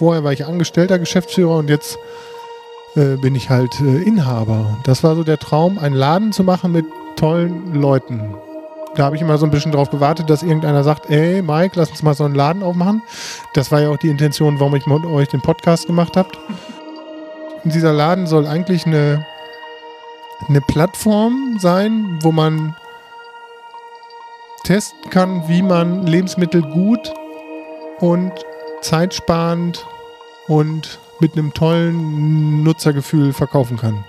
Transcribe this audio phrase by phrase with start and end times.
[0.00, 1.98] vorher war ich Angestellter Geschäftsführer und jetzt
[2.96, 4.78] äh, bin ich halt äh, Inhaber.
[4.84, 6.86] Das war so der Traum, einen Laden zu machen mit
[7.16, 8.34] tollen Leuten.
[8.94, 11.90] Da habe ich immer so ein bisschen drauf gewartet, dass irgendeiner sagt, ey Mike, lass
[11.90, 13.02] uns mal so einen Laden aufmachen.
[13.52, 16.30] Das war ja auch die Intention, warum ich mit euch den Podcast gemacht habe.
[17.64, 19.26] Dieser Laden soll eigentlich eine,
[20.48, 22.74] eine Plattform sein, wo man
[24.64, 27.12] testen kann, wie man Lebensmittel gut
[28.00, 28.32] und
[28.80, 29.86] zeitsparend
[30.48, 34.04] und mit einem tollen Nutzergefühl verkaufen kann.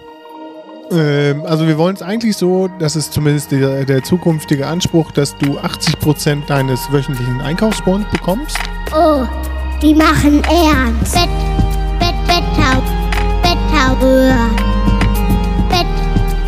[0.91, 5.37] Ähm, also wir wollen es eigentlich so, das ist zumindest der, der zukünftige Anspruch, dass
[5.37, 8.57] du 80% deines wöchentlichen Einkaufsbons bekommst.
[8.93, 9.25] Oh,
[9.81, 11.15] die machen ernst.
[11.15, 11.29] Bett,
[11.99, 12.81] Bett, Betttau,
[13.41, 13.95] Betttau,
[15.69, 15.87] Bett,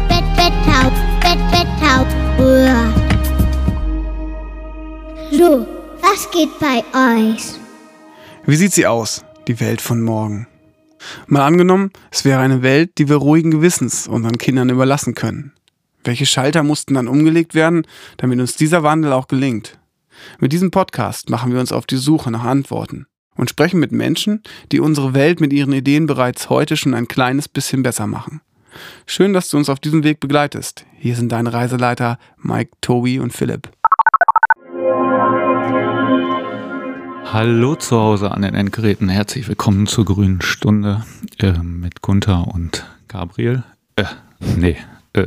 [0.09, 2.05] Bett, Betttau, Bett, Betttau,
[5.31, 5.65] So,
[6.01, 7.62] was geht bei euch?
[8.45, 10.47] Wie sieht sie aus, die Welt von morgen?
[11.27, 15.53] Mal angenommen, es wäre eine Welt, die wir ruhigen Gewissens unseren Kindern überlassen können.
[16.03, 19.79] Welche Schalter mussten dann umgelegt werden, damit uns dieser Wandel auch gelingt?
[20.39, 24.43] Mit diesem Podcast machen wir uns auf die Suche nach Antworten und sprechen mit Menschen,
[24.73, 28.41] die unsere Welt mit ihren Ideen bereits heute schon ein kleines bisschen besser machen.
[29.05, 30.85] Schön, dass du uns auf diesem Weg begleitest.
[30.97, 33.69] Hier sind deine Reiseleiter Mike, Tobi und Philipp.
[37.33, 39.09] Hallo zu Hause an den Endgeräten.
[39.09, 41.03] Herzlich willkommen zur grünen Stunde
[41.39, 43.63] äh, mit Gunther und Gabriel.
[43.95, 44.03] Äh,
[44.55, 44.77] nee,
[45.13, 45.25] äh,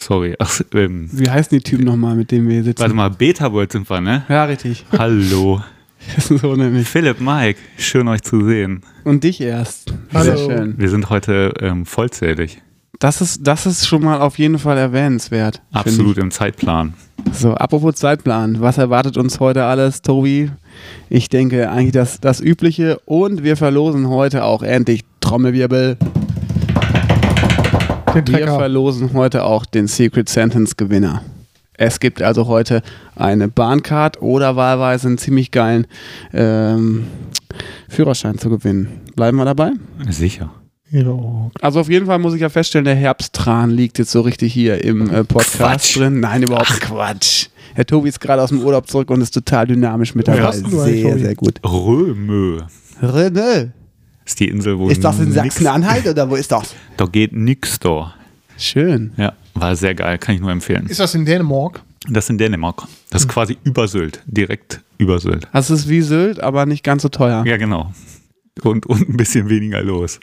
[0.00, 0.36] sorry.
[0.38, 2.80] Ach, ähm, Wie heißen die Typen nochmal, mit denen wir hier sitzen?
[2.80, 4.24] warte mal, Beta World sind wir, ne?
[4.30, 4.86] Ja, richtig.
[4.96, 5.60] Hallo.
[6.18, 6.88] so nämlich.
[6.88, 8.80] Philipp, Mike, schön euch zu sehen.
[9.04, 9.92] Und dich erst.
[10.14, 10.34] Hallo.
[10.34, 10.78] Sehr schön.
[10.78, 12.62] Wir sind heute ähm, vollzählig.
[13.00, 15.60] Das ist, das ist schon mal auf jeden Fall erwähnenswert.
[15.72, 16.94] Absolut im Zeitplan.
[17.32, 18.62] So, apropos Zeitplan.
[18.62, 20.50] Was erwartet uns heute alles, Tobi?
[21.08, 22.98] Ich denke eigentlich das, das Übliche.
[23.04, 25.96] Und wir verlosen heute auch endlich Trommelwirbel.
[28.14, 31.22] Den Wir verlosen heute auch den Secret Sentence Gewinner.
[31.74, 32.82] Es gibt also heute
[33.16, 35.86] eine Bahncard oder wahlweise einen ziemlich geilen
[36.32, 37.06] ähm,
[37.88, 39.00] Führerschein zu gewinnen.
[39.16, 39.72] Bleiben wir dabei?
[40.08, 40.50] Sicher.
[40.92, 41.50] Ja.
[41.60, 44.84] Also auf jeden Fall muss ich ja feststellen, der Herbsttran liegt jetzt so richtig hier
[44.84, 45.96] im äh, Podcast Quatsch.
[45.96, 46.20] drin.
[46.20, 47.46] Nein, überhaupt Ach, Quatsch.
[47.74, 50.52] Herr Tobi ist gerade aus dem Urlaub zurück und ist total dynamisch mit dabei.
[50.52, 51.18] Sehr, Tobi?
[51.18, 51.58] sehr gut.
[51.64, 52.60] Römö
[53.02, 53.70] René,
[54.24, 56.74] ist die Insel, wo ist das in Sachsen-Anhalt oder wo ist das?
[56.96, 58.14] Da geht nix da.
[58.58, 59.12] Schön.
[59.16, 60.86] Ja, war sehr geil, kann ich nur empfehlen.
[60.86, 61.82] Ist das in Dänemark?
[62.08, 62.82] Das ist in Dänemark.
[63.10, 64.22] Das ist quasi über Sylt.
[64.26, 65.48] Direkt über Sylt.
[65.52, 67.44] Es ist wie Sylt, aber nicht ganz so teuer.
[67.46, 67.92] Ja, genau.
[68.62, 70.20] Und, und ein bisschen weniger los.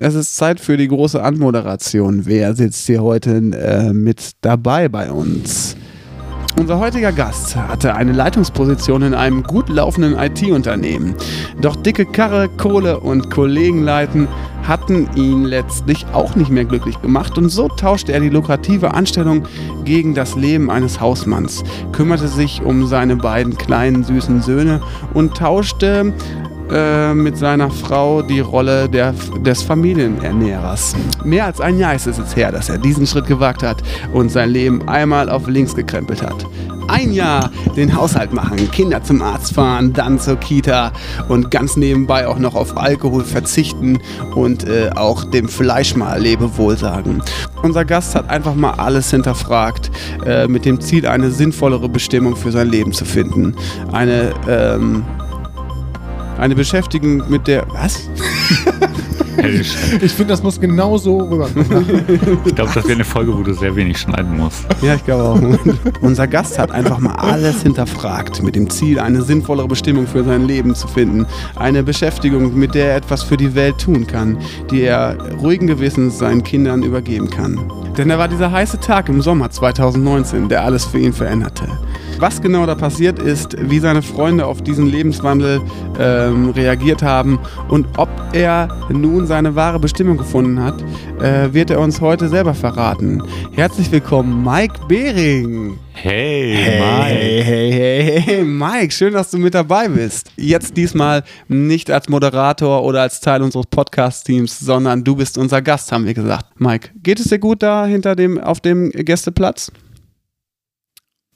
[0.00, 2.26] Es ist Zeit für die große Anmoderation.
[2.26, 5.76] Wer sitzt hier heute äh, mit dabei bei uns?
[6.58, 11.14] Unser heutiger Gast hatte eine Leitungsposition in einem gut laufenden IT-Unternehmen.
[11.60, 14.26] Doch dicke Karre, Kohle und Kollegen leiten
[14.64, 19.46] hatten ihn letztlich auch nicht mehr glücklich gemacht und so tauschte er die lukrative Anstellung
[19.84, 21.62] gegen das Leben eines Hausmanns,
[21.92, 24.80] kümmerte sich um seine beiden kleinen süßen Söhne
[25.12, 26.14] und tauschte
[26.70, 30.94] äh, mit seiner Frau die Rolle der, des Familienernährers.
[31.24, 33.82] Mehr als ein Jahr ist es jetzt her, dass er diesen Schritt gewagt hat
[34.12, 36.46] und sein Leben einmal auf links gekrempelt hat.
[36.88, 40.92] Ein Jahr den Haushalt machen, Kinder zum Arzt fahren, dann zur Kita
[41.28, 43.98] und ganz nebenbei auch noch auf Alkohol verzichten
[44.34, 47.22] und äh, auch dem Fleisch mal Lebewohl sagen.
[47.62, 49.90] Unser Gast hat einfach mal alles hinterfragt,
[50.26, 53.54] äh, mit dem Ziel, eine sinnvollere Bestimmung für sein Leben zu finden.
[53.90, 55.04] Eine ähm,
[56.38, 57.66] eine Beschäftigung mit der.
[57.68, 58.08] Was?
[60.00, 62.04] Ich finde, das muss genau so rüberkommen.
[62.44, 64.64] Ich glaube, das wäre eine Folge, wo du sehr wenig schneiden musst.
[64.80, 66.00] Ja, ich glaube auch.
[66.00, 70.44] Unser Gast hat einfach mal alles hinterfragt, mit dem Ziel, eine sinnvollere Bestimmung für sein
[70.44, 71.26] Leben zu finden.
[71.56, 74.38] Eine Beschäftigung, mit der er etwas für die Welt tun kann,
[74.70, 77.60] die er ruhigen Gewissens seinen Kindern übergeben kann.
[77.98, 81.68] Denn er war dieser heiße Tag im Sommer 2019, der alles für ihn veränderte.
[82.24, 85.60] Was genau da passiert ist, wie seine Freunde auf diesen Lebenswandel
[86.00, 87.38] ähm, reagiert haben
[87.68, 90.82] und ob er nun seine wahre Bestimmung gefunden hat,
[91.20, 93.22] äh, wird er uns heute selber verraten.
[93.52, 95.76] Herzlich willkommen, Mike Behring.
[95.92, 97.44] Hey, Hey, Mike.
[97.44, 100.32] hey, hey, hey, Mike, schön, dass du mit dabei bist.
[100.36, 105.92] Jetzt diesmal nicht als Moderator oder als Teil unseres Podcast-Teams, sondern du bist unser Gast,
[105.92, 106.46] haben wir gesagt.
[106.58, 109.70] Mike, geht es dir gut da hinter dem, auf dem Gästeplatz?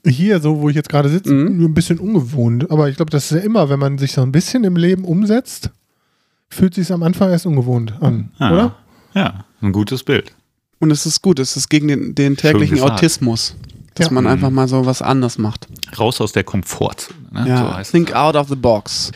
[0.05, 1.57] Hier, so wo ich jetzt gerade sitze, Mhm.
[1.57, 2.71] nur ein bisschen ungewohnt.
[2.71, 5.03] Aber ich glaube, das ist ja immer, wenn man sich so ein bisschen im Leben
[5.03, 5.71] umsetzt,
[6.49, 8.75] fühlt sich am Anfang erst ungewohnt an, Ah, oder?
[9.13, 10.33] Ja, ein gutes Bild.
[10.79, 12.79] Und es ist gut, es ist gegen den, den täglichen.
[12.81, 13.55] Autismus.
[13.95, 14.13] dass Ja.
[14.13, 15.67] man einfach mal so was anderes macht.
[15.99, 17.19] Raus aus der Komfortzone.
[17.31, 17.49] Ne?
[17.49, 19.11] Ja, so heißt think out of the box.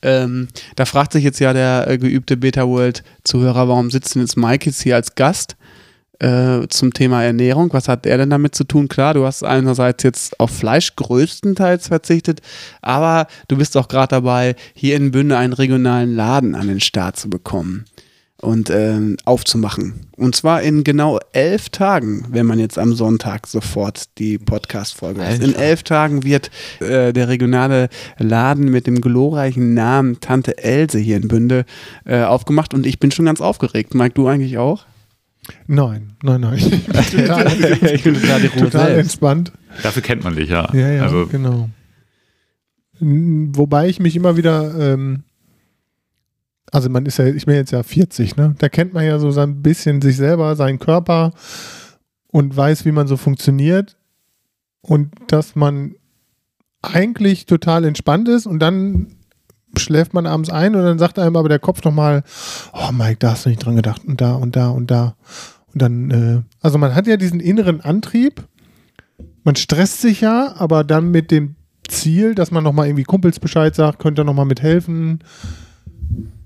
[0.00, 0.46] Ähm,
[0.76, 4.36] da fragt sich jetzt ja der äh, geübte Beta World Zuhörer, warum sitzt denn jetzt
[4.36, 5.56] Mike jetzt hier als Gast
[6.18, 7.72] äh, zum Thema Ernährung?
[7.72, 8.88] Was hat er denn damit zu tun?
[8.88, 12.40] Klar, du hast einerseits jetzt auf Fleisch größtenteils verzichtet,
[12.82, 17.16] aber du bist auch gerade dabei, hier in Bünde einen regionalen Laden an den Start
[17.16, 17.84] zu bekommen
[18.40, 20.06] und ähm, aufzumachen.
[20.16, 25.42] Und zwar in genau elf Tagen, wenn man jetzt am Sonntag sofort die Podcast-Folge hört.
[25.42, 26.50] In elf Tagen wird
[26.80, 27.88] äh, der regionale
[28.18, 31.64] Laden mit dem glorreichen Namen Tante Else hier in Bünde
[32.04, 33.94] äh, aufgemacht und ich bin schon ganz aufgeregt.
[33.94, 34.84] Mike, du eigentlich auch?
[35.66, 36.58] Nein, nein, nein.
[36.58, 36.84] Ich bin
[37.26, 37.46] total,
[37.94, 39.52] ich bin total total entspannt.
[39.82, 40.68] Dafür kennt man dich, ja.
[40.74, 41.68] Ja, ja, Also, genau.
[43.00, 45.22] Wobei ich mich immer wieder, ähm,
[46.72, 48.54] also man ist ja, ich bin jetzt ja 40, ne?
[48.58, 51.32] Da kennt man ja so ein bisschen sich selber, seinen Körper
[52.28, 53.96] und weiß, wie man so funktioniert
[54.80, 55.94] und dass man
[56.82, 59.17] eigentlich total entspannt ist und dann
[59.76, 62.22] schläft man abends ein und dann sagt einem aber der Kopf nochmal,
[62.72, 65.16] oh Mike, da hast du nicht dran gedacht und da und da und da.
[65.72, 68.46] Und dann, äh, also man hat ja diesen inneren Antrieb,
[69.44, 71.56] man stresst sich ja, aber dann mit dem
[71.86, 75.20] Ziel, dass man nochmal irgendwie Kumpels Bescheid sagt, könnt ihr nochmal mithelfen.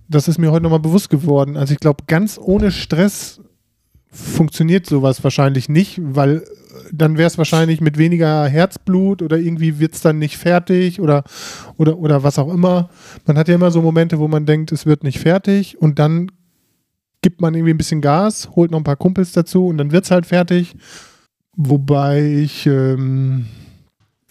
[0.09, 1.57] Das ist mir heute nochmal bewusst geworden.
[1.57, 3.41] Also ich glaube, ganz ohne Stress
[4.13, 6.43] funktioniert sowas wahrscheinlich nicht, weil äh,
[6.93, 11.25] dann wäre es wahrscheinlich mit weniger Herzblut oder irgendwie wird es dann nicht fertig oder,
[11.79, 12.91] oder, oder was auch immer.
[13.27, 16.31] Man hat ja immer so Momente, wo man denkt, es wird nicht fertig und dann
[17.23, 20.05] gibt man irgendwie ein bisschen Gas, holt noch ein paar Kumpels dazu und dann wird
[20.05, 20.77] es halt fertig.
[21.57, 23.47] Wobei ich ähm,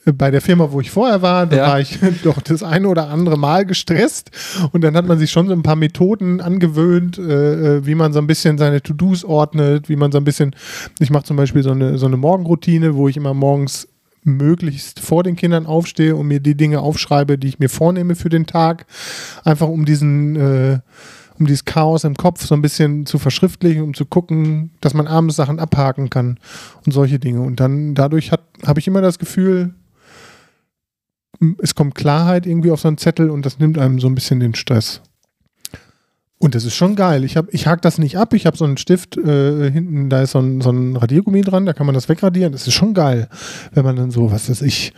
[0.05, 1.67] bei der Firma, wo ich vorher war, da Ja.
[1.67, 4.31] war ich doch das eine oder andere Mal gestresst
[4.71, 8.11] und dann hat man sich schon so ein paar Methoden angewöhnt, äh, äh, wie man
[8.13, 10.55] so ein bisschen seine To-Dos ordnet, wie man so ein bisschen,
[10.99, 13.87] ich mache zum Beispiel so eine, so eine Morgenroutine, wo ich immer morgens
[14.23, 18.29] möglichst vor den Kindern aufstehe und mir die Dinge aufschreibe, die ich mir vornehme für
[18.29, 18.85] den Tag,
[19.43, 20.79] einfach um diesen äh,
[21.39, 25.07] um dieses Chaos im Kopf so ein bisschen zu verschriftlichen, um zu gucken, dass man
[25.07, 26.37] abends Sachen abhaken kann
[26.85, 27.41] und solche Dinge.
[27.41, 29.73] Und dann dadurch habe ich immer das Gefühl,
[31.59, 34.39] es kommt Klarheit irgendwie auf so einen Zettel und das nimmt einem so ein bisschen
[34.39, 35.01] den Stress.
[36.37, 37.23] Und das ist schon geil.
[37.23, 38.33] Ich, hab, ich hake das nicht ab.
[38.33, 41.67] Ich habe so einen Stift äh, hinten, da ist so ein, so ein Radiergummi dran,
[41.67, 42.51] da kann man das wegradieren.
[42.51, 43.29] Das ist schon geil,
[43.73, 44.91] wenn man dann so, was weiß ich,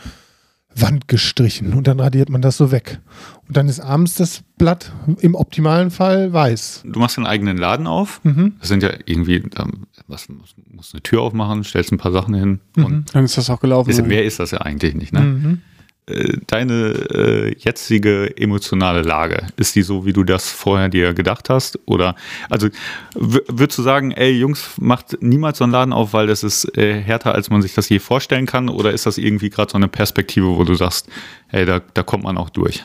[0.75, 3.00] Wand gestrichen und dann radiert man das so weg.
[3.48, 6.84] Und dann ist abends das Blatt im optimalen Fall weiß.
[6.86, 8.22] du machst einen eigenen Laden auf.
[8.24, 8.54] Mhm.
[8.60, 12.34] Das sind ja irgendwie, ähm, was, musst, musst eine Tür aufmachen, stellst ein paar Sachen
[12.34, 12.60] hin.
[12.75, 12.86] Mhm.
[12.86, 13.90] Und Dann ist das auch gelaufen.
[13.90, 15.13] ist, mehr ist das ja eigentlich nicht.
[15.13, 15.19] Ne?
[15.19, 15.62] Mhm.
[16.06, 21.50] Äh, Deine äh, jetzige emotionale Lage, ist die so, wie du das vorher dir gedacht
[21.50, 21.80] hast?
[21.86, 22.16] Oder,
[22.50, 22.68] also,
[23.16, 27.02] würdest du sagen, ey, Jungs, macht niemals so einen Laden auf, weil das ist äh,
[27.02, 28.70] härter, als man sich das je vorstellen kann?
[28.70, 31.08] Oder ist das irgendwie gerade so eine Perspektive, wo du sagst,
[31.50, 32.84] ey, da, da kommt man auch durch?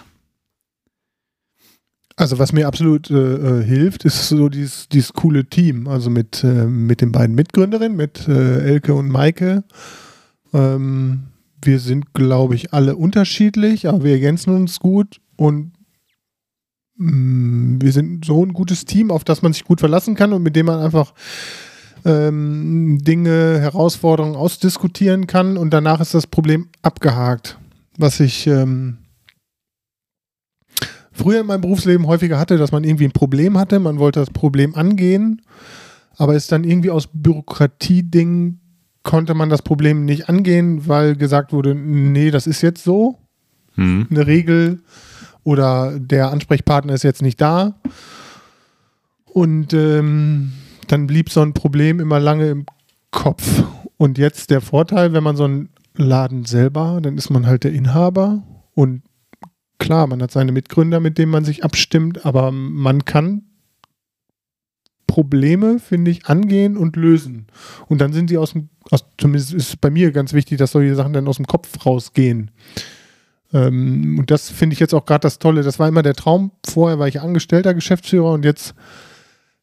[2.19, 5.87] Also was mir absolut äh, äh, hilft, ist so dieses, dieses coole Team.
[5.87, 9.63] Also mit, äh, mit den beiden Mitgründerinnen, mit Elke und Maike.
[10.53, 11.28] Ähm,
[11.63, 15.73] wir sind, glaube ich, alle unterschiedlich, aber wir ergänzen uns gut und
[16.97, 20.43] mh, wir sind so ein gutes Team, auf das man sich gut verlassen kann und
[20.43, 21.15] mit dem man einfach
[22.05, 27.59] ähm, Dinge, Herausforderungen ausdiskutieren kann und danach ist das Problem abgehakt.
[27.97, 28.99] Was ich ähm,
[31.13, 34.31] früher in meinem Berufsleben häufiger hatte, dass man irgendwie ein Problem hatte, man wollte das
[34.31, 35.43] Problem angehen,
[36.17, 38.61] aber es dann irgendwie aus Bürokratie-Dingen
[39.09, 43.17] konnte man das Problem nicht angehen, weil gesagt wurde, nee, das ist jetzt so,
[43.75, 44.07] Hm?
[44.11, 44.83] eine Regel
[45.45, 47.81] oder der Ansprechpartner ist jetzt nicht da.
[49.25, 50.53] Und ähm,
[50.89, 52.67] dann blieb so ein Problem immer lange im
[53.11, 53.65] Kopf.
[53.97, 57.73] Und jetzt der Vorteil, wenn man so einen Laden selber, dann ist man halt der
[57.73, 58.43] Inhaber
[58.75, 59.05] und
[59.79, 63.45] klar, man hat seine Mitgründer, mit denen man sich abstimmt, aber man kann
[65.09, 67.49] Probleme, finde ich, angehen und lösen.
[67.89, 70.95] Und dann sind sie aus dem, aus, zumindest ist bei mir ganz wichtig, dass solche
[70.95, 72.53] Sachen dann aus dem Kopf rausgehen.
[73.53, 75.63] Ähm, und das finde ich jetzt auch gerade das Tolle.
[75.63, 76.53] Das war immer der Traum.
[76.65, 78.75] Vorher war ich angestellter Geschäftsführer und jetzt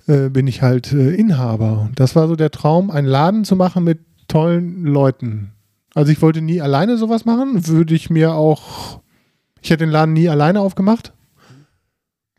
[0.08, 1.82] äh, bin ich halt äh, Inhaber.
[1.82, 5.52] Und das war so der Traum, einen Laden zu machen mit tollen Leuten.
[5.94, 7.68] Also ich wollte nie alleine sowas machen.
[7.68, 9.00] Würde ich mir auch,
[9.62, 11.14] ich hätte den Laden nie alleine aufgemacht.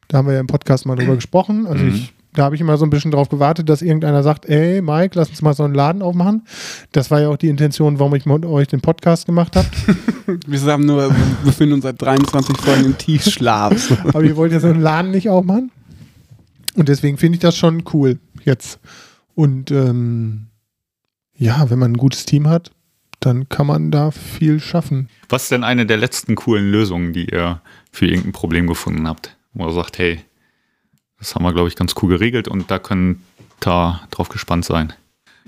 [0.08, 1.66] Da haben wir ja im Podcast mal drüber gesprochen.
[1.66, 4.82] Also ich, da habe ich immer so ein bisschen drauf gewartet, dass irgendeiner sagt, ey
[4.82, 6.46] Mike, lass uns mal so einen Laden aufmachen.
[6.92, 9.68] Das war ja auch die Intention, warum ich mit euch den Podcast gemacht habe.
[10.46, 13.92] Wir haben nur, wir befinden uns seit 23 Folgen im Tiefschlaf.
[14.08, 15.70] Aber ihr wollt ja so einen Laden nicht aufmachen.
[16.74, 18.80] Und deswegen finde ich das schon cool jetzt.
[19.36, 20.48] Und ähm,
[21.36, 22.72] ja, wenn man ein gutes Team hat,
[23.20, 25.08] dann kann man da viel schaffen.
[25.28, 27.60] Was ist denn eine der letzten coolen Lösungen, die ihr
[27.92, 29.36] für irgendein Problem gefunden habt?
[29.54, 30.20] Wo ihr sagt, hey,
[31.18, 33.22] das haben wir, glaube ich, ganz cool geregelt und da können
[33.60, 34.92] da drauf gespannt sein.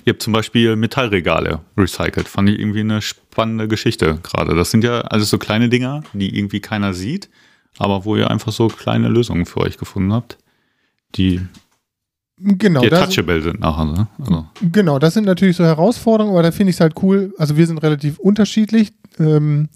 [0.04, 2.28] Ihr habt zum Beispiel Metallregale recycelt.
[2.28, 4.54] Fand ich irgendwie eine spannende Geschichte gerade.
[4.54, 7.28] Das sind ja alles so kleine Dinger, die irgendwie keiner sieht,
[7.76, 10.38] aber wo ihr einfach so kleine Lösungen für euch gefunden habt,
[11.14, 11.40] die
[12.40, 13.84] Genau, die touchable sind nachher.
[13.84, 14.06] Ne?
[14.20, 17.34] Also, genau, das sind natürlich so Herausforderungen, aber da finde ich es halt cool.
[17.36, 18.92] Also wir sind relativ unterschiedlich.
[19.18, 19.68] Ähm,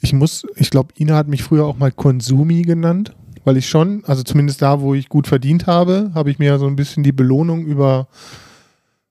[0.00, 4.02] ich muss, ich glaube, Ina hat mich früher auch mal Konsumi genannt, weil ich schon,
[4.06, 7.12] also zumindest da, wo ich gut verdient habe, habe ich mir so ein bisschen die
[7.12, 8.08] Belohnung über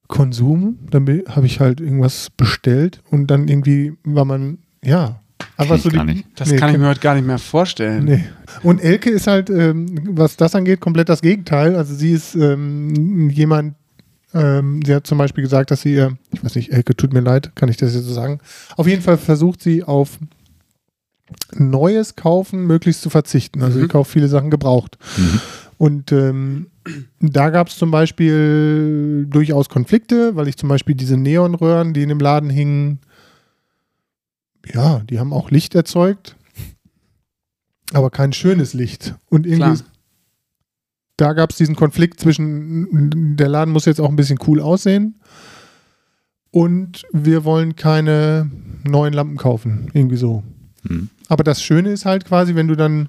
[0.08, 5.22] Konsum, dann be- habe ich halt irgendwas bestellt und dann irgendwie war man, ja,
[5.56, 6.26] einfach so die, nicht.
[6.36, 8.04] Das Nee, kann ich mir heute gar nicht mehr vorstellen.
[8.06, 8.24] Nee.
[8.64, 11.76] Und Elke ist halt, ähm, was das angeht, komplett das Gegenteil.
[11.78, 13.76] Also sie ist ähm, jemand,
[14.34, 17.22] ähm, sie hat zum Beispiel gesagt, dass sie ihr, ich weiß nicht, Elke, tut mir
[17.22, 18.40] leid, kann ich das jetzt so sagen.
[18.76, 20.20] Auf jeden Fall versucht sie auf
[21.56, 23.62] Neues kaufen möglichst zu verzichten.
[23.62, 23.84] Also Mhm.
[23.84, 24.98] sie kauft viele Sachen gebraucht.
[25.18, 25.40] Mhm.
[25.78, 26.68] Und ähm,
[27.20, 32.10] da gab es zum Beispiel durchaus Konflikte, weil ich zum Beispiel diese Neonröhren, die in
[32.10, 33.00] dem Laden hingen,
[34.72, 36.36] ja, die haben auch Licht erzeugt,
[37.94, 39.16] aber kein schönes Licht.
[39.30, 39.90] Und irgendwie, Klar.
[41.18, 45.20] da gab es diesen Konflikt zwischen, der Laden muss jetzt auch ein bisschen cool aussehen
[46.52, 48.50] und wir wollen keine
[48.84, 50.44] neuen Lampen kaufen, irgendwie so.
[50.84, 51.10] Mhm.
[51.32, 53.08] Aber das Schöne ist halt quasi, wenn du dann,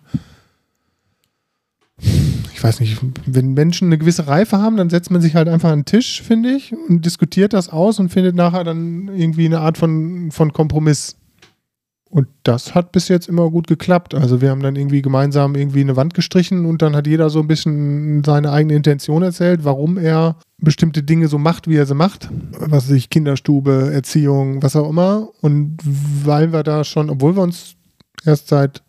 [1.99, 5.73] ich weiß nicht, wenn Menschen eine gewisse Reife haben, dann setzt man sich halt einfach
[5.73, 9.59] an den Tisch, finde ich, und diskutiert das aus und findet nachher dann irgendwie eine
[9.59, 11.17] Art von, von Kompromiss.
[12.11, 14.15] Und das hat bis jetzt immer gut geklappt.
[14.15, 17.41] Also wir haben dann irgendwie gemeinsam irgendwie eine Wand gestrichen und dann hat jeder so
[17.41, 21.97] ein bisschen seine eigene Intention erzählt, warum er bestimmte Dinge so macht, wie er sie
[21.97, 22.31] macht.
[22.53, 25.31] Was weiß ich, Kinderstube, Erziehung, was auch immer.
[25.41, 27.75] Und weil wir da schon, obwohl wir uns
[28.25, 28.83] erst seit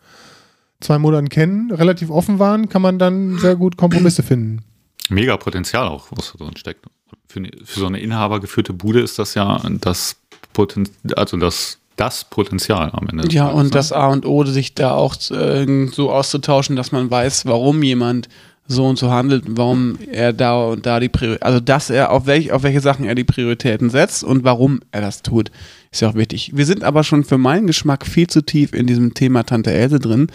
[0.80, 4.64] zwei Monaten kennen, relativ offen waren, kann man dann sehr gut Kompromisse finden.
[5.10, 6.86] Mega Potenzial auch, was da drin steckt.
[7.28, 10.18] Für, eine, für so eine inhabergeführte Bude ist das ja das
[10.54, 13.28] Poten also das, das Potenzial am Ende.
[13.30, 13.72] Ja, und ne?
[13.72, 18.30] das A und O, sich da auch äh, so auszutauschen, dass man weiß, warum jemand
[18.68, 22.26] so und so handelt, warum er da und da die Priorität, also dass er auf,
[22.26, 25.52] welch, auf welche Sachen er die Prioritäten setzt und warum er das tut,
[25.92, 26.52] ist ja auch wichtig.
[26.54, 30.00] Wir sind aber schon für meinen Geschmack viel zu tief in diesem Thema Tante Else
[30.00, 30.28] drin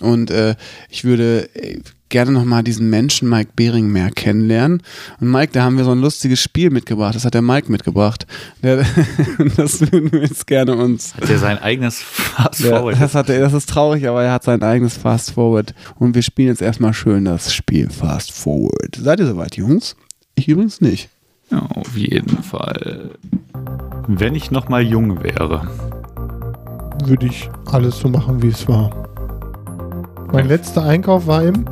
[0.00, 0.56] und äh,
[0.88, 1.80] ich würde äh,
[2.10, 4.82] gerne nochmal diesen Menschen Mike Behring mehr kennenlernen.
[5.20, 7.14] Und Mike, da haben wir so ein lustiges Spiel mitgebracht.
[7.14, 8.26] Das hat der Mike mitgebracht.
[8.62, 8.84] Der,
[9.56, 13.00] das würden wir jetzt gerne uns Hat der sein eigenes Fast ja, Forward?
[13.00, 15.74] das, hat er, das ist traurig, aber er hat sein eigenes Fast Forward.
[15.98, 18.98] Und wir spielen jetzt erstmal schön das Spiel Fast Forward.
[19.00, 19.96] Seid ihr soweit, Jungs?
[20.34, 21.08] Ich übrigens nicht.
[21.50, 23.10] Ja, auf jeden Fall.
[24.06, 25.68] Wenn ich noch mal jung wäre.
[27.04, 29.09] Würde ich alles so machen, wie es war.
[30.32, 31.64] Mein letzter Einkauf war im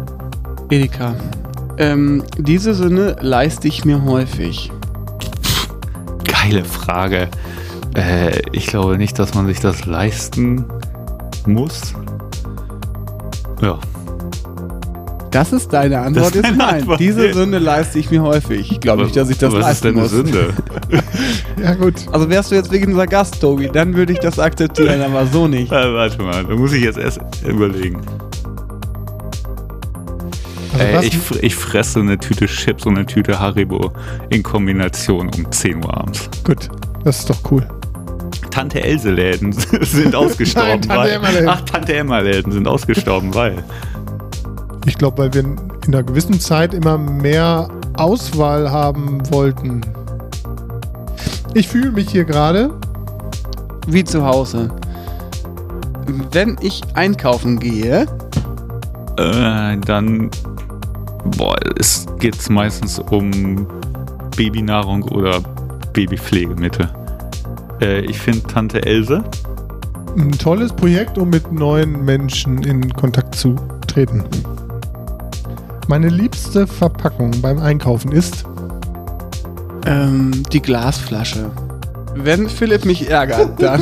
[0.70, 1.14] Edeka.
[1.78, 4.70] Ähm, diese Sinne leiste ich mir häufig.
[6.24, 7.28] Geile Frage.
[7.94, 10.64] Äh, ich glaube nicht, dass man sich das leisten
[11.46, 11.94] muss.
[13.62, 13.78] Ja.
[15.30, 16.80] Das ist deine Antwort, Das ist ist nein.
[16.80, 17.00] Antwort.
[17.00, 18.72] Diese Sünde leiste ich mir häufig.
[18.72, 20.10] Ich glaube nicht, dass ich das Was ist leisten denn eine muss.
[20.10, 20.54] Sünde?
[21.62, 21.94] Ja, gut.
[22.12, 25.48] Also wärst du jetzt wegen unser Gast, Tobi, dann würde ich das akzeptieren, aber so
[25.48, 25.72] nicht.
[25.72, 28.00] äh, warte mal, da muss ich jetzt erst überlegen.
[30.78, 33.92] Also was, ich, ich fresse eine Tüte Chips und eine Tüte Haribo
[34.30, 36.28] in Kombination um 10 Uhr abends.
[36.44, 36.68] gut,
[37.04, 37.66] das ist doch cool.
[38.50, 40.80] Tante Else Läden sind ausgestorben.
[40.87, 41.49] Nein, Tante weil.
[41.49, 43.62] Ach, Tante Emma Läden sind ausgestorben, weil.
[44.87, 45.58] Ich glaube, weil wir in
[45.88, 49.82] einer gewissen Zeit immer mehr Auswahl haben wollten.
[51.54, 52.70] Ich fühle mich hier gerade.
[53.87, 54.70] Wie zu Hause.
[56.32, 58.06] Wenn ich einkaufen gehe,
[59.18, 60.30] Äh, dann.
[61.37, 63.66] Boah, es geht meistens um
[64.37, 65.40] Babynahrung oder
[65.92, 66.88] Babypflegemittel.
[67.80, 69.23] Äh, ich finde Tante Else.
[70.16, 73.54] Ein tolles Projekt, um mit neuen Menschen in Kontakt zu
[73.87, 74.25] treten.
[75.87, 78.44] Meine liebste Verpackung beim Einkaufen ist.
[79.87, 81.50] ähm, die Glasflasche.
[82.14, 83.80] Wenn Philipp mich ärgert, dann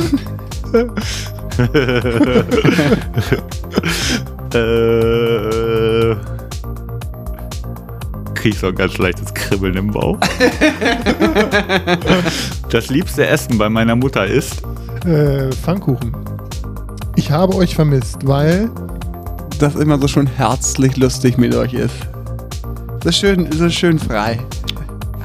[4.53, 5.76] äh.
[8.47, 10.17] Krieg ich so ein ganz leichtes Kribbeln im Bauch.
[12.69, 14.61] das liebste Essen bei meiner Mutter ist.
[15.05, 16.15] Äh, Pfannkuchen.
[17.17, 18.69] Ich habe euch vermisst, weil
[19.59, 21.93] das immer so schön herzlich lustig mit euch ist.
[23.03, 24.39] So schön, so schön frei.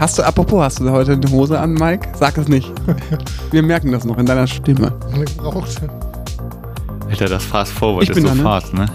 [0.01, 2.09] Hast du, apropos, hast du heute eine Hose an, Mike?
[2.19, 2.73] Sag es nicht.
[3.53, 4.93] Wir merken das noch in deiner Stimme.
[5.15, 5.81] Gebraucht.
[7.09, 8.43] Alter, das Fast Forward Ich ist bin so da, ne?
[8.43, 8.87] fast, ne?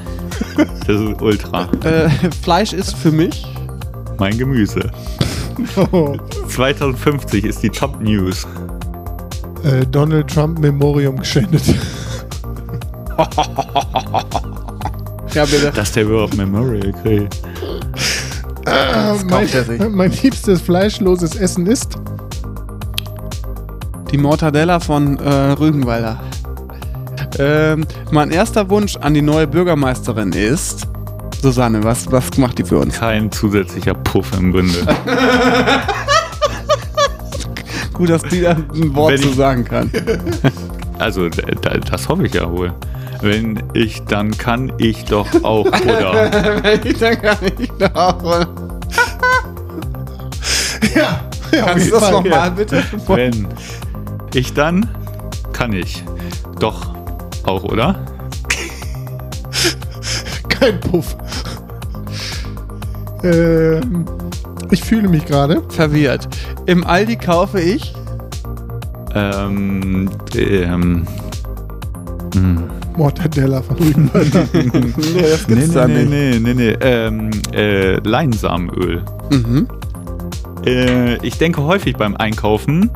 [0.86, 1.70] Das ist ultra.
[1.86, 2.10] Äh,
[2.42, 3.46] Fleisch ist für mich.
[4.20, 4.92] Mein Gemüse.
[5.92, 6.16] Oh.
[6.50, 8.46] 2050 ist die Top News.
[9.64, 11.64] Äh, Donald Trump Memorium geschändet.
[15.34, 15.72] Ja, bitte.
[15.72, 17.42] Dass der überhaupt Memorial kriegt.
[19.30, 19.90] mein, er sich.
[19.90, 21.96] mein liebstes fleischloses Essen ist.
[24.12, 26.20] Die Mortadella von äh, Rügenwalder.
[27.38, 30.88] Ähm, mein erster Wunsch an die neue Bürgermeisterin ist.
[31.42, 33.00] Susanne, was, was macht die für uns?
[33.00, 34.80] Kein zusätzlicher Puff im Bunde.
[37.94, 39.92] Gut, dass die da ein Wort Wenn zu ich- sagen kann.
[41.00, 42.74] Also, das hoffe ich ja wohl.
[43.22, 46.28] Wenn ich, dann kann ich doch auch, oder?
[46.32, 48.48] Dann kann ich doch.
[50.96, 52.84] Ja, ja auf Kannst du das nochmal bitte?
[53.06, 53.48] Wenn
[54.34, 54.90] ich, dann
[55.54, 56.04] kann ich
[56.60, 56.96] doch
[57.46, 58.04] auch, oder?
[60.50, 61.16] Kein Puff.
[63.32, 64.06] Ähm,
[64.72, 65.62] ich fühle mich gerade.
[65.70, 66.28] Verwirrt.
[66.66, 67.94] Im Aldi kaufe ich.
[69.16, 71.08] Ähm, ähm,
[72.34, 72.64] hm.
[72.96, 74.44] Mortadella von Rügenwalder.
[74.54, 76.10] Nee, das Nee, gibt's nee, da nee, nicht.
[76.10, 79.04] nee, nee, nee, ähm, äh, Leinsamenöl.
[79.32, 79.68] Mhm.
[80.66, 82.90] Äh, ich denke häufig beim Einkaufen,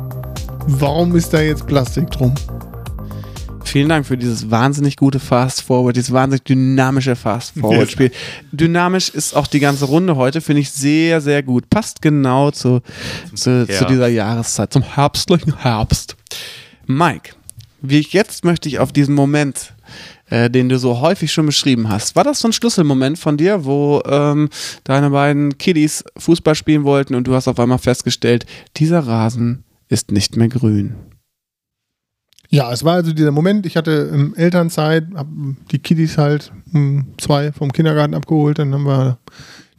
[0.67, 2.33] Warum ist da jetzt Plastik drum?
[3.71, 8.11] Vielen Dank für dieses wahnsinnig gute Fast Forward, dieses wahnsinnig dynamische Fast Forward Spiel.
[8.51, 11.69] Dynamisch ist auch die ganze Runde heute, finde ich sehr, sehr gut.
[11.69, 12.81] Passt genau zu,
[13.33, 13.77] zu, Ja.
[13.77, 16.17] zu dieser Jahreszeit, zum herbstlichen Herbst.
[16.85, 17.31] Mike,
[17.81, 19.73] wie ich jetzt möchte ich auf diesen Moment,
[20.29, 22.17] äh, den du so häufig schon beschrieben hast.
[22.17, 24.49] War das so ein Schlüsselmoment von dir, wo ähm,
[24.83, 30.11] deine beiden Kiddies Fußball spielen wollten und du hast auf einmal festgestellt, dieser Rasen ist
[30.11, 30.95] nicht mehr grün?
[32.53, 35.27] Ja, es war also dieser Moment, ich hatte ähm, Elternzeit, hab
[35.71, 39.19] die Kiddies halt um zwei vom Kindergarten abgeholt, dann haben wir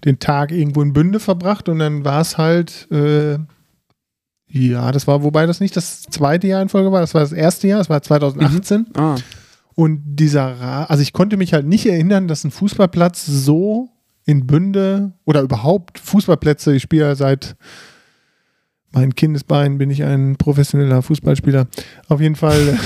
[0.04, 3.38] den Tag irgendwo in Bünde verbracht und dann war es halt, äh,
[4.48, 7.32] ja, das war, wobei das nicht das zweite Jahr in Folge war, das war das
[7.32, 9.16] erste Jahr, das war 2018 Ah,
[9.74, 13.90] und dieser, also ich konnte mich halt nicht erinnern, dass ein Fußballplatz so
[14.24, 17.56] in Bünde oder überhaupt Fußballplätze, ich spiele ja seit
[18.92, 21.66] meinen Kindesbeinen bin ich ein professioneller Fußballspieler.
[22.09, 22.78] Auf jeden Fall,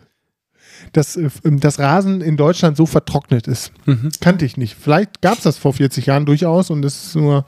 [0.92, 3.72] dass äh, das Rasen in Deutschland so vertrocknet ist.
[3.86, 4.10] mhm.
[4.20, 4.76] Kannte ich nicht.
[4.78, 7.46] Vielleicht gab es das vor 40 Jahren durchaus und das ist nur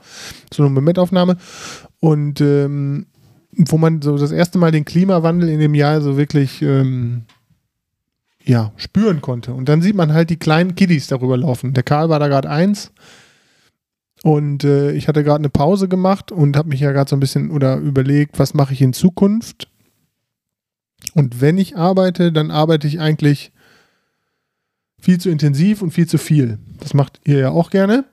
[0.53, 1.37] so eine Momentaufnahme.
[1.99, 3.07] Und ähm,
[3.57, 7.23] wo man so das erste Mal den Klimawandel in dem Jahr so wirklich ähm,
[8.43, 9.53] ja, spüren konnte.
[9.53, 11.73] Und dann sieht man halt die kleinen Kiddies darüber laufen.
[11.73, 12.91] Der Karl war da gerade eins.
[14.25, 17.19] Und äh, ich hatte gerade eine Pause gemacht und habe mich ja gerade so ein
[17.19, 19.67] bisschen oder überlegt, was mache ich in Zukunft.
[21.13, 23.51] Und wenn ich arbeite, dann arbeite ich eigentlich
[24.99, 26.57] viel zu intensiv und viel zu viel.
[26.79, 28.05] Das macht ihr ja auch gerne.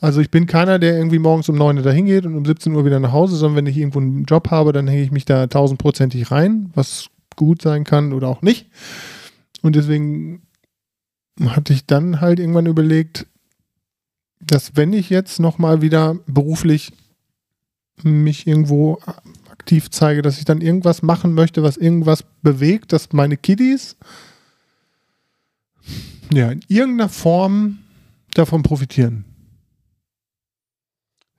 [0.00, 2.74] Also ich bin keiner, der irgendwie morgens um 9 Uhr dahin geht und um 17
[2.74, 5.24] Uhr wieder nach Hause, sondern wenn ich irgendwo einen Job habe, dann hänge ich mich
[5.24, 8.70] da tausendprozentig rein, was gut sein kann oder auch nicht.
[9.62, 10.42] Und deswegen
[11.46, 13.28] hatte ich dann halt irgendwann überlegt,
[14.46, 16.92] dass wenn ich jetzt nochmal wieder beruflich
[18.02, 18.98] mich irgendwo
[19.50, 23.96] aktiv zeige, dass ich dann irgendwas machen möchte, was irgendwas bewegt, dass meine Kiddies
[26.32, 27.78] ja in irgendeiner Form
[28.34, 29.24] davon profitieren.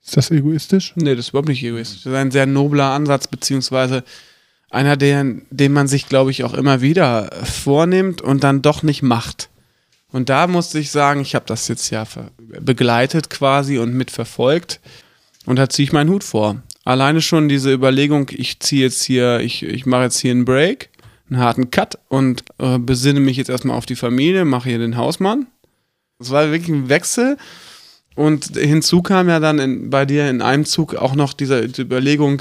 [0.02, 0.92] Ist das egoistisch?
[0.96, 2.04] Nee, das ist überhaupt nicht egoistisch.
[2.04, 4.04] Das ist ein sehr nobler Ansatz, beziehungsweise
[4.70, 9.02] einer, der, den man sich, glaube ich, auch immer wieder vornimmt und dann doch nicht
[9.02, 9.48] macht.
[10.14, 12.06] Und da musste ich sagen, ich habe das jetzt ja
[12.60, 14.78] begleitet quasi und mitverfolgt.
[15.44, 16.62] Und da ziehe ich meinen Hut vor.
[16.84, 20.90] Alleine schon diese Überlegung, ich ziehe jetzt hier, ich, ich mache jetzt hier einen Break,
[21.28, 24.96] einen harten Cut und äh, besinne mich jetzt erstmal auf die Familie, mache hier den
[24.96, 25.48] Hausmann.
[26.20, 27.36] Das war wirklich ein Wechsel.
[28.14, 31.82] Und hinzu kam ja dann in, bei dir in einem Zug auch noch diese, diese
[31.82, 32.40] Überlegung,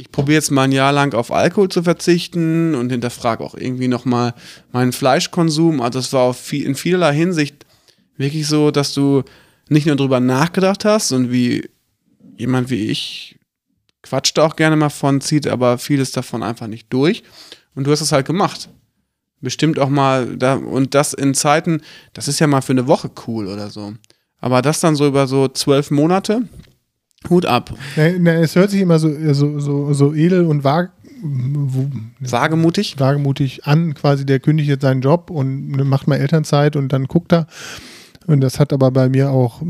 [0.00, 3.88] ich probiere jetzt mal ein Jahr lang auf Alkohol zu verzichten und hinterfrage auch irgendwie
[3.88, 4.32] nochmal
[4.70, 5.80] meinen Fleischkonsum.
[5.80, 7.66] Also es war viel, in vielerlei Hinsicht
[8.16, 9.24] wirklich so, dass du
[9.68, 11.68] nicht nur drüber nachgedacht hast und wie
[12.36, 13.40] jemand wie ich
[14.02, 17.24] quatscht auch gerne mal von, zieht aber vieles davon einfach nicht durch.
[17.74, 18.70] Und du hast es halt gemacht.
[19.40, 21.82] Bestimmt auch mal, da, und das in Zeiten,
[22.12, 23.94] das ist ja mal für eine Woche cool oder so.
[24.40, 26.42] Aber das dann so über so zwölf Monate,
[27.28, 27.74] Hut ab.
[27.96, 30.90] Na, na, es hört sich immer so, so, so, so edel und vag,
[31.22, 32.98] wo- Wagemutig.
[32.98, 37.32] wagemutig an, quasi der kündigt jetzt seinen Job und macht mal Elternzeit und dann guckt
[37.32, 37.46] er.
[38.26, 39.62] Und das hat aber bei mir auch,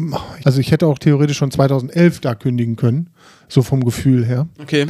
[0.45, 3.11] also ich hätte auch theoretisch schon 2011 da kündigen können,
[3.49, 4.49] so vom Gefühl her.
[4.61, 4.87] Okay.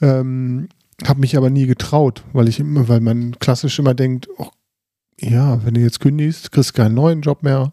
[0.00, 0.68] Ähm,
[1.04, 4.48] habe mich aber nie getraut, weil ich immer, weil man klassisch immer denkt, oh,
[5.20, 7.72] ja, wenn du jetzt kündigst, kriegst du keinen neuen Job mehr.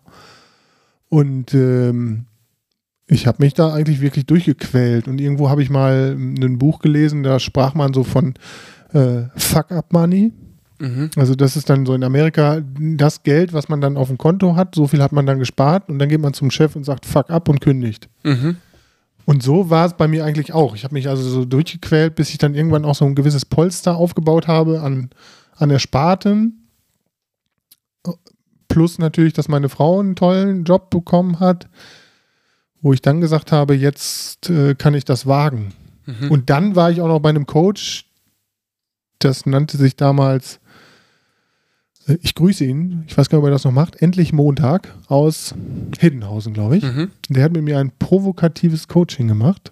[1.09, 2.25] Und ähm,
[3.07, 5.07] ich habe mich da eigentlich wirklich durchgequält.
[5.07, 8.33] Und irgendwo habe ich mal ein Buch gelesen, da sprach man so von
[8.93, 10.33] äh, Fuck-up-Money.
[10.79, 11.11] Mhm.
[11.15, 14.55] Also das ist dann so in Amerika das Geld, was man dann auf dem Konto
[14.55, 17.05] hat, so viel hat man dann gespart und dann geht man zum Chef und sagt
[17.05, 18.09] Fuck up und kündigt.
[18.23, 18.57] Mhm.
[19.25, 20.75] Und so war es bei mir eigentlich auch.
[20.75, 23.95] Ich habe mich also so durchgequält, bis ich dann irgendwann auch so ein gewisses Polster
[23.95, 25.09] aufgebaut habe an,
[25.55, 26.67] an Ersparten.
[28.67, 31.67] Plus natürlich, dass meine Frau einen tollen Job bekommen hat,
[32.85, 35.73] wo ich dann gesagt habe, jetzt äh, kann ich das wagen.
[36.05, 36.29] Mhm.
[36.29, 38.05] Und dann war ich auch noch bei einem Coach,
[39.17, 40.59] das nannte sich damals,
[42.07, 44.93] äh, ich grüße ihn, ich weiß gar nicht, ob er das noch macht, endlich Montag
[45.07, 45.55] aus
[45.97, 46.83] Hiddenhausen, glaube ich.
[46.83, 47.09] Mhm.
[47.27, 49.71] Der hat mit mir ein provokatives Coaching gemacht.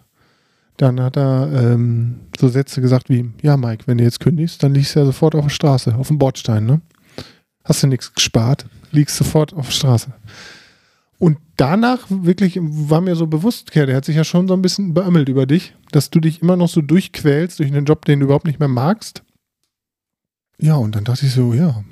[0.77, 4.73] Dann hat er ähm, so Sätze gesagt wie, ja Mike, wenn du jetzt kündigst, dann
[4.73, 6.81] liegst du ja sofort auf der Straße, auf dem Bordstein, ne?
[7.63, 10.13] Hast du nichts gespart, liegst sofort auf der Straße.
[11.57, 14.93] Danach wirklich war mir so bewusst, okay, der hat sich ja schon so ein bisschen
[14.93, 18.25] beömmelt über dich, dass du dich immer noch so durchquälst durch einen Job, den du
[18.25, 19.23] überhaupt nicht mehr magst.
[20.57, 21.83] Ja, und dann dachte ich so, ja,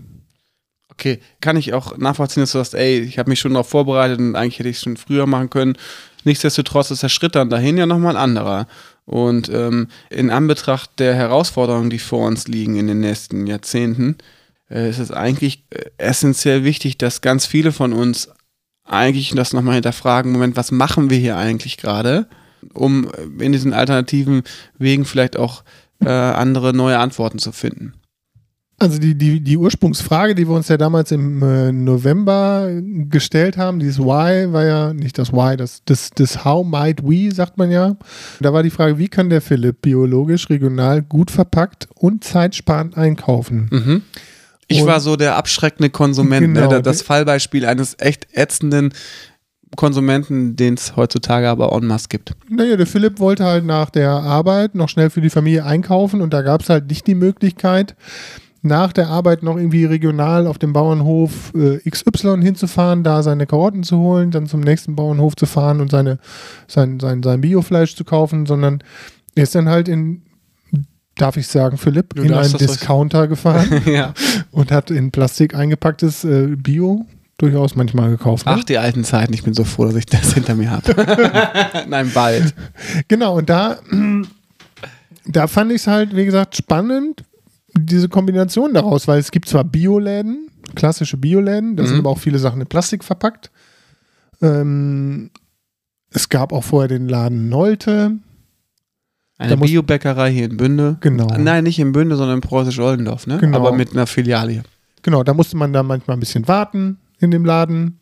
[1.01, 4.19] Okay, kann ich auch nachvollziehen, dass du sagst, ey, ich habe mich schon darauf vorbereitet
[4.19, 5.75] und eigentlich hätte ich es schon früher machen können.
[6.25, 8.67] Nichtsdestotrotz ist der Schritt dann dahin ja nochmal ein anderer.
[9.05, 14.17] Und ähm, in Anbetracht der Herausforderungen, die vor uns liegen in den nächsten Jahrzehnten,
[14.69, 18.29] äh, ist es eigentlich äh, essentiell wichtig, dass ganz viele von uns
[18.91, 22.27] eigentlich das nochmal hinterfragen, Moment, was machen wir hier eigentlich gerade,
[22.73, 23.07] um
[23.39, 24.43] äh, in diesen alternativen
[24.77, 25.63] Wegen vielleicht auch
[26.03, 27.93] äh, andere neue Antworten zu finden.
[28.81, 33.79] Also die, die, die Ursprungsfrage, die wir uns ja damals im äh, November gestellt haben,
[33.79, 37.69] dieses Why war ja nicht das Why, das, das, das How might we, sagt man
[37.69, 37.95] ja.
[38.39, 43.69] Da war die Frage, wie kann der Philipp biologisch, regional, gut verpackt und zeitsparend einkaufen?
[43.69, 44.01] Mhm.
[44.71, 46.69] Ich Und- war so der abschreckende Konsument, Genau.
[46.69, 46.81] ne?
[46.81, 48.93] das Fallbeispiel eines echt ätzenden
[49.77, 52.33] Konsumenten, den es heutzutage aber en masse gibt.
[52.49, 56.33] Naja, der Philipp wollte halt nach der Arbeit noch schnell für die Familie einkaufen und
[56.33, 57.95] da gab es halt nicht die Möglichkeit,
[58.63, 63.83] nach der Arbeit noch irgendwie regional auf dem Bauernhof äh, XY hinzufahren, da seine Karotten
[63.83, 66.19] zu holen, dann zum nächsten Bauernhof zu fahren und seine,
[66.67, 68.83] sein, sein, sein Biofleisch zu kaufen, sondern
[69.35, 70.21] er ist dann halt in,
[71.15, 74.13] darf ich sagen, Philipp, Du in einen Discounter gefahren ja.
[74.51, 77.05] und hat in Plastik eingepacktes äh, Bio
[77.37, 78.45] durchaus manchmal gekauft.
[78.45, 78.53] ne?
[78.59, 80.93] Ach, die alten Zeiten, ich bin so froh, dass ich das hinter mir habe.
[81.89, 82.53] Nein, bald.
[83.07, 83.79] Genau, und da,
[85.25, 87.23] da fand ich es halt, wie gesagt, spannend,
[87.73, 91.99] diese Kombination daraus, weil es gibt zwar Bioläden, klassische Bioläden, da sind Mhm.
[92.01, 93.49] aber auch viele Sachen in Plastik verpackt.
[94.41, 95.31] Ähm,
[96.13, 98.17] es gab auch vorher den Laden Nolte.
[99.41, 100.97] Eine Biobäckerei hier in Bünde.
[101.01, 101.27] Genau.
[101.37, 103.37] Nein, nicht in Bünde, sondern in Preußisch-Oldendorf, ne?
[103.39, 103.57] Genau.
[103.57, 104.63] Aber mit einer Filiale hier.
[105.01, 107.99] Genau, da musste man da manchmal ein bisschen warten in dem Laden.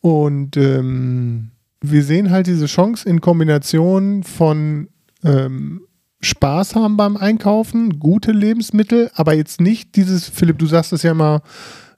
[0.00, 4.88] Und ähm, wir sehen halt diese Chance in Kombination von
[5.24, 5.80] ähm,
[6.20, 11.10] Spaß haben beim Einkaufen, gute Lebensmittel, aber jetzt nicht dieses, Philipp, du sagst es ja
[11.10, 11.42] immer,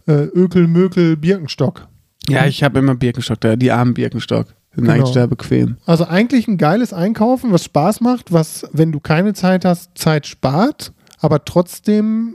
[0.06, 1.88] äh, Ökel, Mökel, Birkenstock.
[2.28, 4.46] Ja, ich habe immer Birkenstock da, die armen Birkenstock.
[4.76, 4.94] Sind Genau.
[4.94, 5.78] eigentlich sehr bequem.
[5.86, 10.26] Also eigentlich ein geiles Einkaufen, was Spaß macht, was, wenn du keine Zeit hast, Zeit
[10.26, 12.34] spart, aber trotzdem,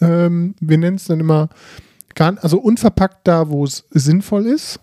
[0.00, 1.48] ähm, wir nennen es dann immer,
[2.18, 4.80] also unverpackt da, wo es sinnvoll ist,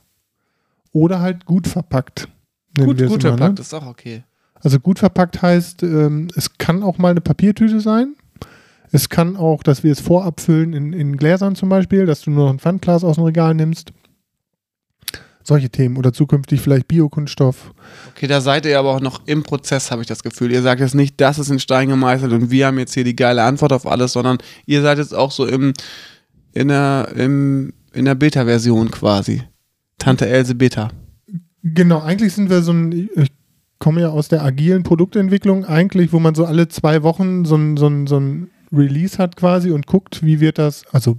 [0.94, 2.30] oder halt gut verpackt.
[2.78, 3.20] Gut, gut immer, ne?
[3.20, 4.24] verpackt, ist auch okay.
[4.56, 8.16] Also gut verpackt heißt, ähm, es kann auch mal eine Papiertüte sein.
[8.92, 12.32] Es kann auch, dass wir es vorab füllen in, in Gläsern zum Beispiel, dass du
[12.32, 13.92] nur noch ein Pfandglas aus dem Regal nimmst.
[15.44, 15.98] Solche Themen.
[15.98, 17.74] Oder zukünftig vielleicht Biokunststoff.
[18.12, 20.52] Okay, da seid ihr aber auch noch im Prozess, habe ich das Gefühl.
[20.52, 23.16] Ihr sagt jetzt nicht, das ist in Stein gemeißelt und wir haben jetzt hier die
[23.16, 25.74] geile Antwort auf alles, sondern ihr seid jetzt auch so im,
[26.54, 29.44] in der, im, in der Beta-Version quasi.
[29.98, 30.90] Tante Else Beta.
[31.64, 33.30] Genau, eigentlich sind wir so ein, ich
[33.80, 37.78] komme ja aus der agilen Produktentwicklung, eigentlich, wo man so alle zwei Wochen so ein,
[37.78, 41.18] so ein, so ein Release hat quasi und guckt, wie wird das, also,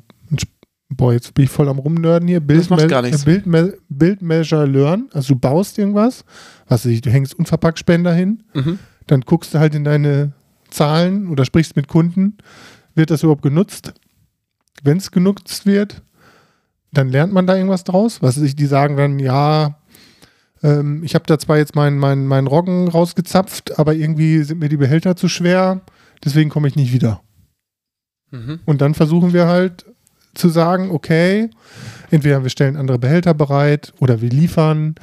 [0.90, 3.22] boah, jetzt bin ich voll am Rumnörden hier, Build, macht Me- gar nichts.
[3.26, 6.24] äh, Build, Build Measure Learn, also du baust irgendwas,
[6.68, 8.78] was ich, du hängst Unverpacktspender hin, Mhm.
[9.06, 10.32] dann guckst du halt in deine
[10.70, 12.36] Zahlen oder sprichst mit Kunden,
[12.94, 13.92] wird das überhaupt genutzt?
[14.82, 16.02] Wenn es genutzt wird,
[16.92, 18.20] dann lernt man da irgendwas draus.
[18.22, 19.78] Was ich, die sagen dann, ja,
[20.62, 24.68] ähm, ich habe da zwar jetzt meinen mein, mein Roggen rausgezapft, aber irgendwie sind mir
[24.68, 25.82] die Behälter zu schwer,
[26.24, 27.20] deswegen komme ich nicht wieder.
[28.30, 28.60] Mhm.
[28.64, 29.86] Und dann versuchen wir halt
[30.34, 31.50] zu sagen, okay,
[32.10, 34.94] entweder wir stellen andere Behälter bereit oder wir liefern.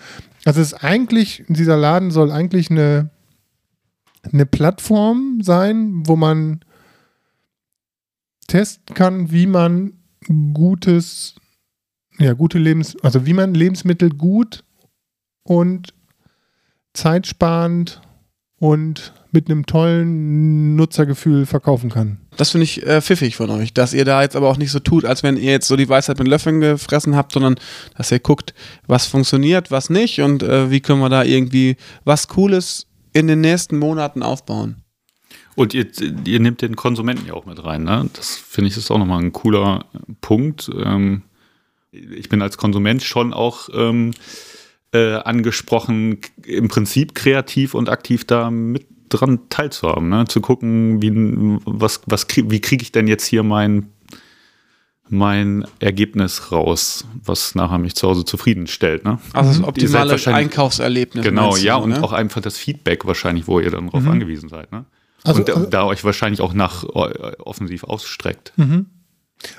[0.46, 3.10] Also es ist eigentlich, dieser Laden soll eigentlich eine,
[4.32, 6.62] eine Plattform sein, wo man
[8.48, 9.94] testen kann, wie man
[10.54, 11.36] gutes,
[12.18, 14.64] ja, gute Lebens, also wie man Lebensmittel gut
[15.44, 15.94] und
[16.94, 18.02] zeitsparend
[18.60, 22.27] und mit einem tollen Nutzergefühl verkaufen kann.
[22.38, 24.80] Das finde ich äh, pfiffig von euch, dass ihr da jetzt aber auch nicht so
[24.80, 27.56] tut, als wenn ihr jetzt so die Weisheit mit Löffeln gefressen habt, sondern
[27.96, 28.54] dass ihr guckt,
[28.86, 33.42] was funktioniert, was nicht und äh, wie können wir da irgendwie was Cooles in den
[33.42, 34.84] nächsten Monaten aufbauen.
[35.56, 35.88] Und ihr,
[36.26, 38.08] ihr nehmt den Konsumenten ja auch mit rein, ne?
[38.14, 39.86] Das finde ich ist auch nochmal ein cooler
[40.22, 40.70] Punkt.
[40.72, 41.24] Ähm,
[41.92, 44.12] ich bin als Konsument schon auch ähm,
[44.94, 50.26] äh, angesprochen, im Prinzip kreativ und aktiv da mit dran teilzuhaben, ne?
[50.28, 51.12] zu gucken, wie,
[51.66, 53.90] was, was, wie kriege ich denn jetzt hier mein,
[55.10, 59.06] mein Ergebnis raus, was nachher mich zu Hause zufriedenstellt.
[59.06, 59.20] Ne?
[59.34, 61.24] Also das optimale Einkaufserlebnis.
[61.24, 62.04] Genau, ja, du, und ne?
[62.04, 64.12] auch einfach das Feedback wahrscheinlich, wo ihr dann drauf mhm.
[64.12, 64.72] angewiesen seid.
[64.72, 64.86] Ne?
[65.24, 68.54] Also, und da, also, da, euch wahrscheinlich auch nach äh, offensiv ausstreckt.
[68.58, 68.88] Mhm.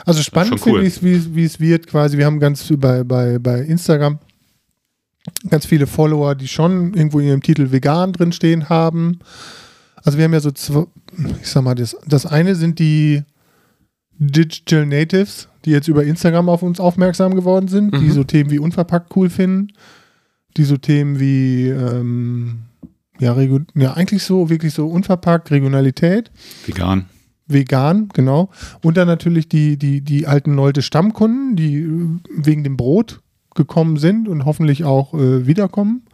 [0.04, 2.18] Also spannend finde ich, wie es wird quasi.
[2.18, 4.18] Wir haben ganz bei, bei, bei Instagram
[5.49, 9.19] ganz viele Follower, die schon irgendwo in ihrem Titel vegan drinstehen haben.
[10.05, 10.87] Also wir haben ja so zwei,
[11.41, 13.23] ich sag mal, das, das eine sind die
[14.19, 18.01] Digital Natives, die jetzt über Instagram auf uns aufmerksam geworden sind, mhm.
[18.01, 19.73] die so Themen wie unverpackt cool finden,
[20.57, 22.62] die so Themen wie ähm,
[23.21, 23.37] ja,
[23.75, 26.31] ja, eigentlich so, wirklich so unverpackt, Regionalität.
[26.67, 27.07] Vegan.
[27.47, 28.51] Vegan, genau.
[28.83, 33.21] Und dann natürlich die, die, die alten Leute Stammkunden, die äh, wegen dem Brot
[33.59, 36.05] gekommen sind und hoffentlich auch äh, wiederkommen.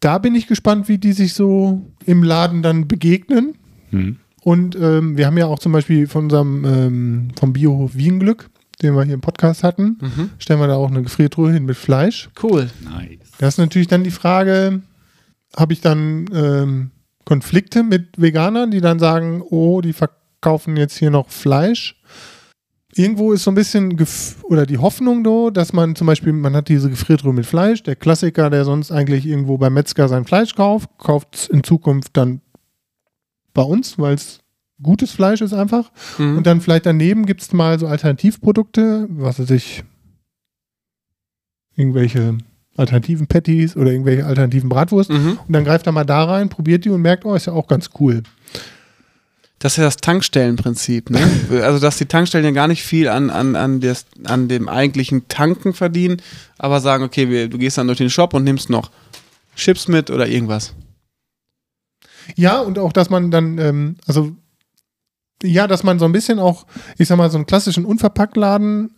[0.00, 3.56] Da bin ich gespannt, wie die sich so im Laden dann begegnen.
[3.90, 4.16] Mhm.
[4.42, 8.50] Und ähm, wir haben ja auch zum Beispiel von unserem ähm, vom Biohof Wienglück,
[8.82, 10.30] den wir hier im Podcast hatten, mhm.
[10.38, 12.28] stellen wir da auch eine Gefriertruhe hin mit Fleisch.
[12.42, 12.70] Cool.
[12.84, 13.18] Nice.
[13.38, 14.82] Das ist natürlich dann die Frage,
[15.56, 16.90] habe ich dann ähm,
[17.24, 21.96] Konflikte mit Veganern, die dann sagen, oh, die verkaufen jetzt hier noch Fleisch
[22.96, 23.96] irgendwo ist so ein bisschen
[24.44, 27.96] oder die Hoffnung da, dass man zum Beispiel, man hat diese Gefriertruhe mit Fleisch, der
[27.96, 32.40] Klassiker, der sonst eigentlich irgendwo beim Metzger sein Fleisch kauft, kauft es in Zukunft dann
[33.52, 34.40] bei uns, weil es
[34.82, 35.90] gutes Fleisch ist einfach.
[36.18, 36.38] Mhm.
[36.38, 39.84] Und dann vielleicht daneben gibt es mal so Alternativprodukte, was weiß ich,
[41.76, 42.38] irgendwelche
[42.76, 45.10] alternativen Patties oder irgendwelche alternativen Bratwurst.
[45.10, 45.38] Mhm.
[45.46, 47.68] Und dann greift er mal da rein, probiert die und merkt, oh, ist ja auch
[47.68, 48.22] ganz cool.
[49.64, 51.20] Das ist ja das Tankstellenprinzip, ne?
[51.62, 55.26] Also, dass die Tankstellen ja gar nicht viel an, an, an, des, an dem eigentlichen
[55.28, 56.20] Tanken verdienen,
[56.58, 58.90] aber sagen, okay, wir, du gehst dann durch den Shop und nimmst noch
[59.56, 60.74] Chips mit oder irgendwas.
[62.36, 64.36] Ja, und auch, dass man dann, ähm, also,
[65.42, 66.66] ja, dass man so ein bisschen auch,
[66.98, 68.90] ich sag mal, so einen klassischen Unverpacktladen,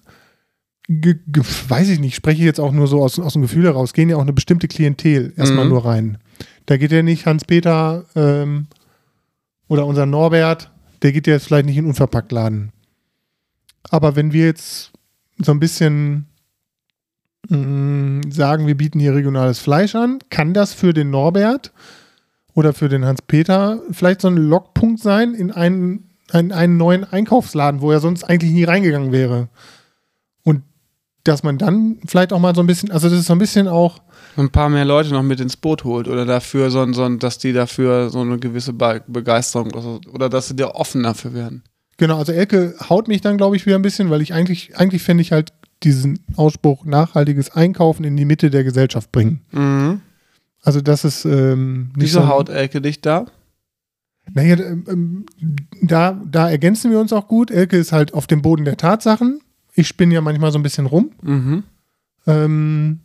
[0.89, 4.09] weiß ich nicht, spreche ich jetzt auch nur so aus, aus dem Gefühl heraus, gehen
[4.09, 5.71] ja auch eine bestimmte Klientel erstmal mhm.
[5.71, 6.19] nur rein.
[6.67, 8.67] Da geht ja nicht Hans-Peter ähm,
[9.69, 10.71] oder unser Norbert,
[11.03, 12.73] der geht jetzt vielleicht nicht in den Unverpacktladen.
[13.91, 14.93] Aber wenn wir jetzt
[15.39, 16.27] so ein bisschen
[17.49, 21.73] mm, sagen, wir bieten hier regionales Fleisch an, kann das für den Norbert
[22.55, 27.81] oder für den Hans-Peter vielleicht so ein Lockpunkt sein in einen, einen, einen neuen Einkaufsladen,
[27.81, 29.49] wo er sonst eigentlich nie reingegangen wäre.
[30.43, 30.63] Und
[31.25, 33.69] dass man dann vielleicht auch mal so ein bisschen, also das ist so ein bisschen
[33.69, 34.01] auch
[34.43, 37.53] ein paar mehr Leute noch mit ins Boot holt oder dafür, so, so, dass die
[37.53, 39.73] dafür so eine gewisse Begeisterung
[40.13, 41.63] oder dass sie dir offen dafür werden.
[41.97, 45.03] Genau, also Elke haut mich dann, glaube ich, wieder ein bisschen, weil ich eigentlich, eigentlich
[45.03, 49.41] fände ich halt diesen Ausspruch nachhaltiges Einkaufen in die Mitte der Gesellschaft bringen.
[49.53, 50.01] Mhm.
[50.63, 53.27] Also das ist ähm, nicht Wieso so haut Elke dich da?
[54.35, 55.27] Naja, ähm,
[55.83, 57.51] da, da ergänzen wir uns auch gut.
[57.51, 59.41] Elke ist halt auf dem Boden der Tatsachen.
[59.75, 61.13] Ich spinne ja manchmal so ein bisschen rum.
[61.23, 61.63] Mhm.
[62.27, 63.01] Ähm,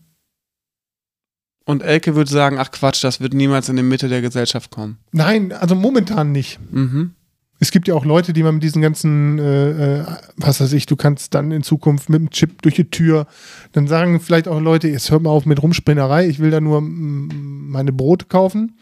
[1.65, 4.97] und Elke würde sagen, ach Quatsch, das wird niemals in die Mitte der Gesellschaft kommen.
[5.11, 6.59] Nein, also momentan nicht.
[6.71, 7.11] Mhm.
[7.59, 10.87] Es gibt ja auch Leute, die man mit diesen ganzen, äh, äh, was weiß ich,
[10.87, 13.27] du kannst dann in Zukunft mit dem Chip durch die Tür,
[13.73, 16.81] dann sagen vielleicht auch Leute, jetzt hört mal auf mit Rumspinnerei, ich will da nur
[16.81, 18.77] meine Brote kaufen.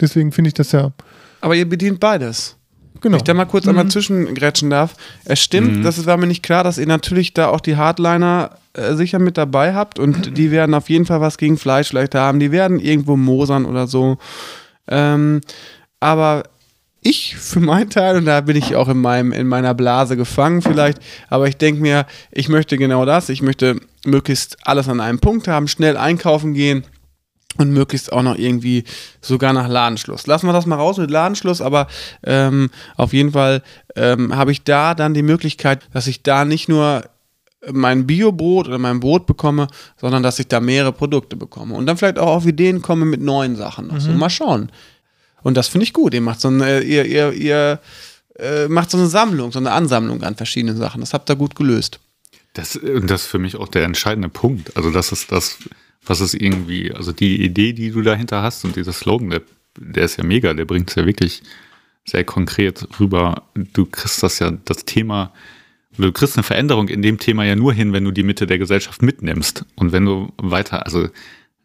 [0.00, 0.94] Deswegen finde ich das ja.
[1.42, 2.56] Aber ihr bedient beides.
[3.04, 3.16] Genau.
[3.16, 3.70] Wenn ich da mal kurz mhm.
[3.70, 4.94] einmal zwischengrätschen darf.
[5.26, 5.82] Es stimmt, mhm.
[5.82, 9.36] das war mir nicht klar, dass ihr natürlich da auch die Hardliner äh, sicher mit
[9.36, 12.40] dabei habt und die werden auf jeden Fall was gegen Fleisch vielleicht haben.
[12.40, 14.16] Die werden irgendwo mosern oder so.
[14.88, 15.42] Ähm,
[16.00, 16.44] aber
[17.02, 20.62] ich für meinen Teil, und da bin ich auch in, meinem, in meiner Blase gefangen
[20.62, 23.28] vielleicht, aber ich denke mir, ich möchte genau das.
[23.28, 26.84] Ich möchte möglichst alles an einem Punkt haben, schnell einkaufen gehen
[27.56, 28.84] Und möglichst auch noch irgendwie
[29.20, 30.26] sogar nach Ladenschluss.
[30.26, 31.86] Lassen wir das mal raus mit Ladenschluss, aber
[32.24, 33.62] ähm, auf jeden Fall
[33.94, 37.04] ähm, habe ich da dann die Möglichkeit, dass ich da nicht nur
[37.72, 41.74] mein Biobrot oder mein Brot bekomme, sondern dass ich da mehrere Produkte bekomme.
[41.74, 43.90] Und dann vielleicht auch auf Ideen komme mit neuen Sachen.
[43.90, 44.70] Also mal schauen.
[45.42, 46.14] Und das finde ich gut.
[46.14, 47.80] Ihr macht so eine, ihr, ihr, ihr
[48.38, 51.00] äh, macht so eine Sammlung, so eine Ansammlung an verschiedenen Sachen.
[51.00, 52.00] Das habt ihr gut gelöst.
[52.54, 54.76] Das, und das ist für mich auch der entscheidende Punkt.
[54.76, 55.58] Also das ist das,
[56.06, 59.42] was es irgendwie, also die Idee, die du dahinter hast und dieser Slogan, der,
[59.78, 61.42] der ist ja mega, der bringt es ja wirklich
[62.04, 63.44] sehr konkret rüber.
[63.54, 65.32] Du kriegst das ja, das Thema,
[65.96, 68.58] du kriegst eine Veränderung in dem Thema ja nur hin, wenn du die Mitte der
[68.58, 69.64] Gesellschaft mitnimmst.
[69.76, 71.08] Und wenn du weiter, also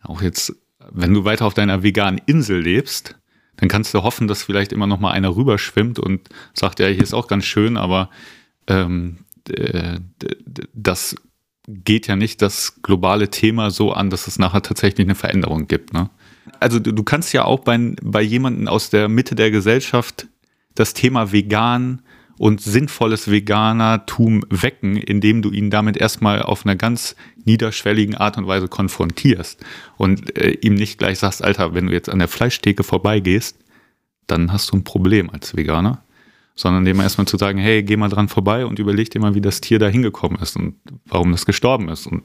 [0.04, 0.56] auch jetzt,
[0.92, 3.16] wenn du weiter auf deiner veganen Insel lebst,
[3.58, 7.04] dann kannst du hoffen, dass vielleicht immer noch mal einer rüberschwimmt und sagt, ja, hier
[7.04, 8.10] ist auch ganz schön, aber
[8.68, 9.18] ähm,
[9.50, 10.00] äh,
[10.74, 11.16] das
[11.70, 15.94] geht ja nicht das globale Thema so an, dass es nachher tatsächlich eine Veränderung gibt.
[15.94, 16.10] Ne?
[16.60, 20.28] Also du, du kannst ja auch bei, bei jemandem aus der Mitte der Gesellschaft
[20.74, 22.02] das Thema vegan
[22.38, 28.48] und sinnvolles Veganertum wecken, indem du ihn damit erstmal auf einer ganz niederschwelligen Art und
[28.48, 29.64] Weise konfrontierst
[29.98, 33.58] und äh, ihm nicht gleich sagst, Alter, wenn du jetzt an der Fleischtheke vorbeigehst,
[34.26, 36.04] dann hast du ein Problem als Veganer,
[36.60, 39.40] sondern dem erstmal zu sagen, hey, geh mal dran vorbei und überleg dir mal, wie
[39.40, 42.24] das Tier da hingekommen ist und warum das gestorben ist und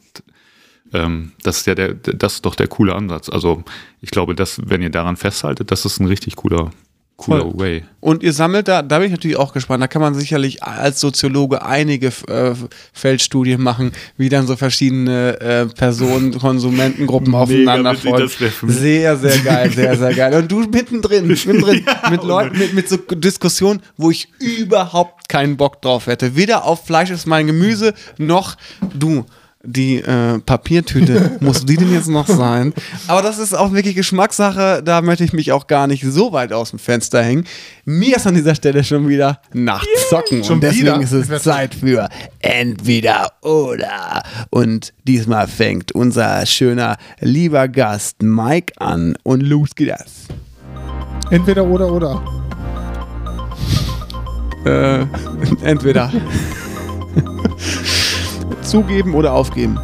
[0.92, 3.28] ähm, das ist ja der, das ist doch der coole Ansatz.
[3.28, 3.62] Also
[4.00, 6.72] ich glaube, dass, wenn ihr daran festhaltet, das ist ein richtig cooler,
[7.16, 7.58] cooler Voll.
[7.58, 7.84] Way.
[8.00, 11.00] Und ihr sammelt da, da bin ich natürlich auch gespannt, da kann man sicherlich als
[11.00, 12.54] Soziologe einige äh,
[12.92, 18.28] Feldstudien machen, wie dann so verschiedene äh, Personen, Konsumentengruppen aufeinander folgen.
[18.66, 20.34] Sehr, sehr geil, sehr, sehr geil.
[20.34, 25.80] Und du mittendrin, mittendrin mit Leuten, mit, mit so Diskussionen, wo ich überhaupt keinen Bock
[25.80, 26.36] drauf hätte.
[26.36, 28.56] Weder auf Fleisch ist mein Gemüse, noch
[28.92, 29.24] du.
[29.66, 32.74] Die äh, Papiertüte, muss die denn jetzt noch sein?
[33.06, 36.52] Aber das ist auch wirklich Geschmackssache, da möchte ich mich auch gar nicht so weit
[36.52, 37.46] aus dem Fenster hängen.
[37.84, 41.00] Mir ist an dieser Stelle schon wieder nach Zocken Schon und deswegen wieder?
[41.00, 42.08] ist es Zeit für
[42.40, 44.22] Entweder oder.
[44.50, 50.26] Und diesmal fängt unser schöner, lieber Gast Mike an und los geht das.
[51.30, 52.22] Entweder oder oder.
[54.64, 55.06] Äh,
[55.62, 56.10] entweder
[58.62, 59.78] zugeben oder aufgeben.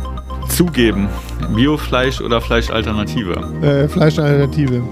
[0.49, 1.09] Zugeben,
[1.55, 3.35] Biofleisch oder Fleischalternative.
[3.63, 4.83] Äh, Fleischalternative.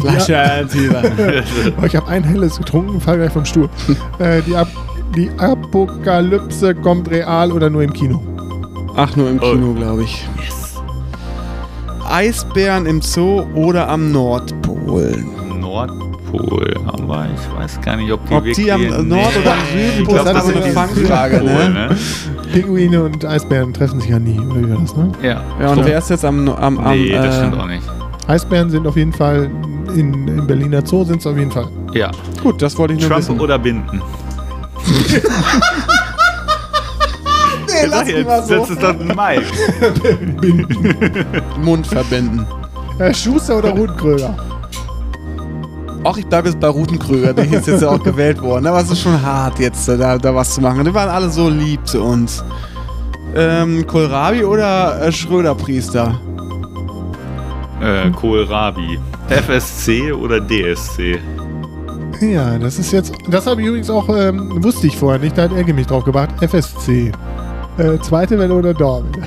[0.00, 1.44] Fleischalternative.
[1.80, 3.68] Oh, ich habe ein helles getrunken, fall gleich vom Stuhl.
[4.18, 4.68] äh, die, Ap
[5.14, 8.22] die Apokalypse kommt real oder nur im Kino?
[8.96, 9.52] Ach, nur im Oh.
[9.52, 10.26] Kino, glaube ich.
[12.08, 15.24] Eisbären im Zoo oder am Nordpol?
[15.58, 16.15] Nordpol,
[16.86, 19.88] aber ich weiß gar nicht, ob die Ob die am wirklich- Nord- oder am Nee,
[19.96, 21.96] Südpol ich glaub, sind, das sind eine Fangfrage, Südpol, ne?
[22.52, 25.12] Pinguine und Eisbären treffen sich ja nie, oder wie war das, ne?
[25.22, 25.42] Ja.
[25.60, 27.82] Ja, und wer ist jetzt am, am, am nee, das äh, stimmt auch nicht.
[28.28, 29.50] Eisbären sind auf jeden Fall
[29.94, 31.68] in, im Berliner Zoo sind es auf jeden Fall.
[31.92, 32.10] Ja.
[32.42, 33.40] Gut, das wollte ich nur Trump wissen.
[33.40, 34.02] oder Binden?
[37.68, 39.44] Nee, lass mich mal Das ist doch ein Mike.
[41.62, 42.46] Mund verbinden.
[42.98, 44.34] Äh, Schuster oder Rundkröger?
[46.08, 48.66] Ach, ich bleibe jetzt bei Rutenkröger, der ist jetzt ja auch gewählt worden.
[48.66, 50.84] Aber es ist schon hart jetzt, äh, da, da was zu machen.
[50.84, 52.44] Die waren alle so lieb zu uns.
[53.34, 56.20] Ähm, Kohlrabi oder äh, Schröder-Priester?
[57.80, 58.98] äh, Kohlrabi.
[59.28, 61.18] FSC oder DSC?
[62.20, 63.12] Ja, das ist jetzt.
[63.28, 66.04] Das habe ich übrigens auch, ähm, wusste ich vorher nicht, da hat Elke mich drauf
[66.04, 66.30] gebracht.
[66.40, 67.12] FSC.
[67.78, 69.26] Äh, zweite Welle oder Dauerwelle?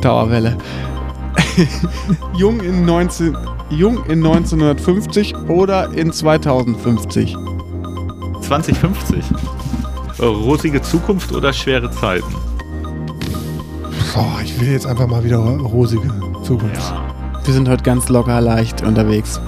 [0.00, 0.56] Dauerwelle.
[2.36, 3.36] Jung, in 19,
[3.70, 7.36] Jung in 1950 oder in 2050?
[8.40, 9.24] 2050.
[10.18, 12.34] Äh, Rosige Zukunft oder schwere Zeiten?
[14.14, 16.08] Boah, ich will jetzt einfach mal wieder rosige
[16.44, 16.94] Zukunft.
[17.44, 19.40] Wir sind heute ganz locker leicht unterwegs.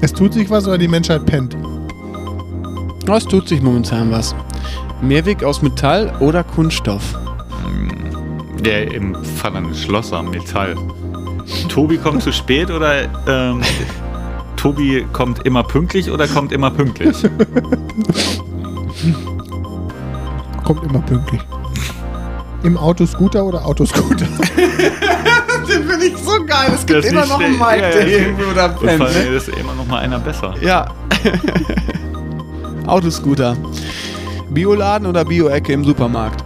[0.00, 1.56] Es tut sich was oder die Menschheit pennt?
[3.08, 4.34] Oh, es tut sich momentan was.
[5.00, 7.18] Mehrweg aus Metall oder Kunststoff?
[8.64, 10.76] Der im Fall eines Schlosser Metall.
[11.68, 13.60] Tobi kommt zu spät oder ähm,
[14.56, 17.16] Tobi kommt immer pünktlich oder kommt immer pünktlich?
[20.62, 21.40] Kommt immer pünktlich.
[22.62, 24.26] Im Autoscooter oder Autoscooter?
[25.68, 26.70] Den finde ich so geil.
[26.72, 27.60] Es Das ist nicht schlecht.
[27.60, 30.54] Ja, ja, irgendwo da Und vor allem ist immer noch mal einer besser.
[30.60, 30.86] Ja.
[32.86, 33.56] Autoscooter.
[34.50, 36.41] Bioladen oder Bio-Ecke im Supermarkt?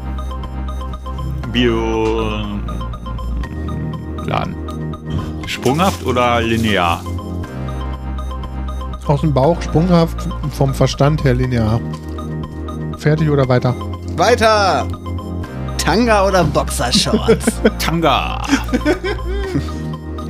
[1.57, 2.61] Bio ähm,
[4.27, 4.55] Laden.
[5.47, 7.03] Sprunghaft oder linear?
[9.07, 11.81] Aus dem Bauch, sprunghaft, vom Verstand her linear.
[12.99, 13.75] Fertig oder weiter?
[14.17, 14.87] Weiter!
[15.79, 17.47] Tanga oder Boxershorts?
[17.79, 18.45] Tanga.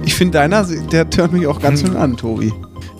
[0.04, 2.52] Ich finde deiner, der tönt mich auch ganz schön an, Tobi.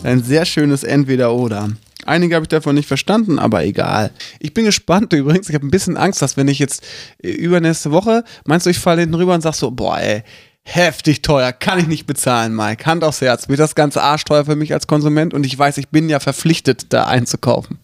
[0.03, 1.68] Ein sehr schönes Entweder-Oder.
[2.07, 4.11] Einige habe ich davon nicht verstanden, aber egal.
[4.38, 5.48] Ich bin gespannt übrigens.
[5.48, 6.84] Ich habe ein bisschen Angst, dass wenn ich jetzt
[7.22, 10.22] äh, übernächste Woche, meinst du, ich falle hinten rüber und sag so, boah, ey,
[10.62, 12.86] heftig teuer, kann ich nicht bezahlen, Mike.
[12.86, 15.88] Hand aufs Herz, wird das ganze arschteuer für mich als Konsument und ich weiß, ich
[15.88, 17.78] bin ja verpflichtet, da einzukaufen.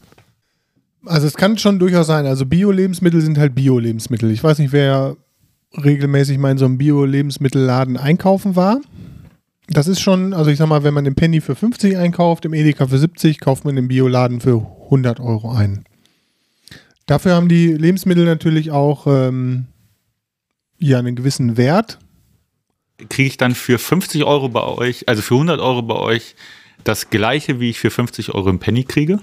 [1.06, 2.26] Also es kann schon durchaus sein.
[2.26, 4.30] Also Bio-Lebensmittel sind halt Bio-Lebensmittel.
[4.30, 5.16] Ich weiß nicht, wer
[5.72, 8.80] regelmäßig mal in so einem Bio-Lebensmittelladen einkaufen war.
[9.68, 12.52] Das ist schon, also ich sag mal, wenn man den Penny für 50 einkauft, im
[12.52, 15.84] Edeka für 70, kauft man den Bioladen für 100 Euro ein.
[17.06, 19.66] Dafür haben die Lebensmittel natürlich auch ähm,
[20.78, 21.98] ja einen gewissen Wert.
[23.08, 26.34] Kriege ich dann für 50 Euro bei euch, also für 100 Euro bei euch,
[26.84, 29.20] das gleiche, wie ich für 50 Euro im Penny kriege?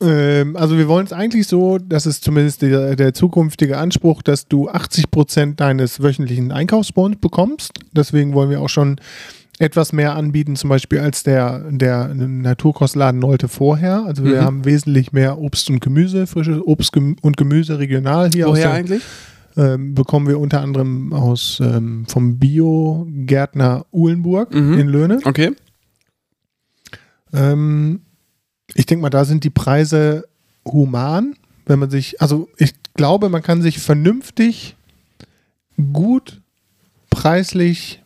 [0.00, 4.46] Ähm, also wir wollen es eigentlich so, das ist zumindest der, der zukünftige Anspruch, dass
[4.46, 7.72] du 80% deines wöchentlichen Einkaufsbons bekommst.
[7.92, 9.00] Deswegen wollen wir auch schon
[9.60, 14.04] etwas mehr anbieten, zum Beispiel als der, der Naturkostladen Nolte vorher.
[14.06, 14.44] Also wir Mhm.
[14.44, 18.46] haben wesentlich mehr Obst und Gemüse, frisches Obst und Gemüse regional hier.
[18.48, 19.02] aus Woher der, eigentlich?
[19.56, 24.74] Ähm, bekommen wir unter anderem aus ähm, vom Bio-Gärtner Uhlenburg Mhm.
[24.78, 25.18] in Löhne.
[25.24, 25.50] Okay.
[27.32, 28.00] Ähm,
[28.74, 30.24] ich denke mal, da sind die Preise
[30.64, 31.34] human,
[31.66, 34.76] wenn man sich, also ich glaube, man kann sich vernünftig,
[35.92, 36.40] gut,
[37.10, 38.02] preislich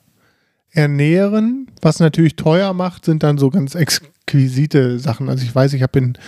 [0.72, 1.70] ernähren.
[1.80, 5.28] Was natürlich teuer macht, sind dann so ganz exquisite Sachen.
[5.28, 6.18] Also ich weiß, ich habe in,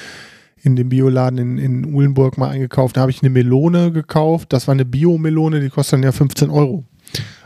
[0.63, 4.53] in dem Bioladen in, in Uhlenburg mal eingekauft, da habe ich eine Melone gekauft.
[4.53, 6.85] Das war eine Biomelone, die kostet dann ja 15 Euro.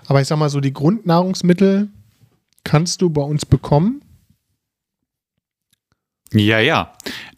[0.07, 1.89] Aber ich sag mal so, die Grundnahrungsmittel
[2.65, 4.03] kannst du bei uns bekommen.
[6.33, 6.93] Ja, ja.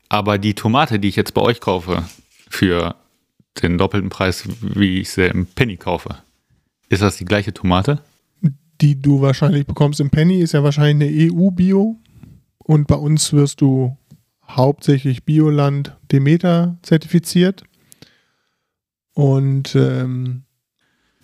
[0.08, 2.04] Aber die Tomate, die ich jetzt bei euch kaufe,
[2.48, 2.96] für
[3.62, 6.16] den doppelten Preis, wie ich sie im Penny kaufe,
[6.88, 8.02] ist das die gleiche Tomate?
[8.80, 11.96] Die du wahrscheinlich bekommst im Penny, ist ja wahrscheinlich eine EU-Bio.
[12.58, 13.96] Und bei uns wirst du
[14.48, 17.64] hauptsächlich Bioland Demeter zertifiziert.
[19.14, 20.44] Und ähm,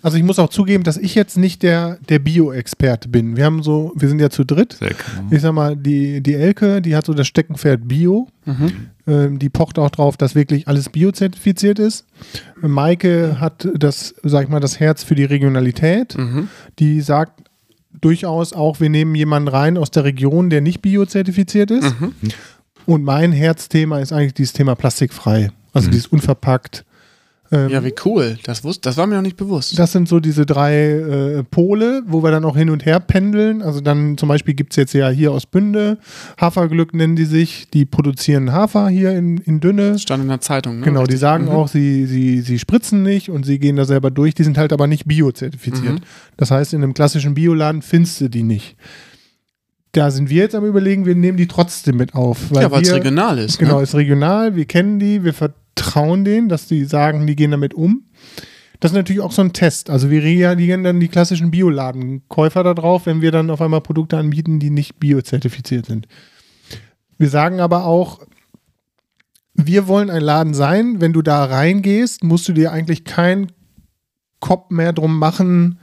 [0.03, 3.37] also ich muss auch zugeben, dass ich jetzt nicht der, der Bio-Experte bin.
[3.37, 4.75] Wir haben so, wir sind ja zu dritt.
[4.75, 5.29] Sehr genau.
[5.31, 8.29] Ich sag mal, die, die Elke, die hat so das Steckenpferd Bio.
[8.45, 8.91] Mhm.
[9.07, 12.07] Ähm, die pocht auch drauf, dass wirklich alles biozertifiziert ist.
[12.61, 16.17] Maike hat das, sag ich mal, das Herz für die Regionalität.
[16.17, 16.51] Mhm.
[16.79, 17.46] Die sagt
[18.01, 22.01] durchaus auch, wir nehmen jemanden rein aus der Region, der nicht biozertifiziert ist.
[22.01, 22.13] Mhm.
[22.87, 25.51] Und mein Herzthema ist eigentlich dieses Thema plastikfrei.
[25.73, 25.93] Also Mhm.
[25.93, 26.86] dieses unverpackt.
[27.53, 28.39] Ähm, Ja, wie cool.
[28.45, 29.79] Das, wusste, das war mir noch nicht bewusst.
[29.79, 33.63] das sind so diese drei äh, Pole, wo wir dann auch hin und her pendeln.
[33.63, 35.99] Also dann zum Beispiel gibt es jetzt ja hier aus Bünde,
[36.41, 39.93] Haferglück nennen die sich, die produzieren Hafer hier in, in Dünne.
[39.93, 40.79] Das stand in der Zeitung.
[40.81, 40.85] Ne?
[40.85, 41.21] Genau, die Richtig.
[41.21, 41.51] sagen Mhm.
[41.51, 44.35] auch, sie, sie, sie spritzen nicht und sie gehen da selber durch.
[44.35, 45.95] Die sind halt aber nicht biozertifiziert.
[45.95, 46.01] Mhm.
[46.37, 48.77] Das heißt, in einem klassischen Bioladen findest du die nicht.
[49.93, 52.51] Da sind wir jetzt am überlegen, wir nehmen die trotzdem mit auf.
[52.53, 53.59] Ja, weil es regional ist.
[53.59, 53.83] Genau, Ne?
[53.85, 55.33] ist regional, wir kennen die, wir
[55.77, 58.05] vertrauen denen, dass die sagen, die gehen damit um.
[58.81, 59.89] Das ist natürlich auch so ein Test.
[59.89, 64.19] Also wir reagieren dann die klassischen Bioladenkäufer da drauf, wenn wir dann auf einmal Produkte
[64.19, 66.07] anbieten, die nicht biozertifiziert sind.
[67.17, 68.21] Wir sagen aber auch,
[69.55, 71.01] wir wollen ein Laden sein.
[71.01, 73.53] Wenn du da reingehst, musst du dir eigentlich keinen
[74.41, 75.79] Kopf mehr drum machen,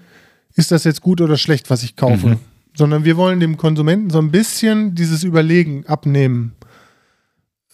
[0.53, 2.27] ist das jetzt gut oder schlecht, was ich kaufe.
[2.27, 2.39] Mhm.
[2.75, 6.53] Sondern wir wollen dem Konsumenten so ein bisschen dieses Überlegen abnehmen.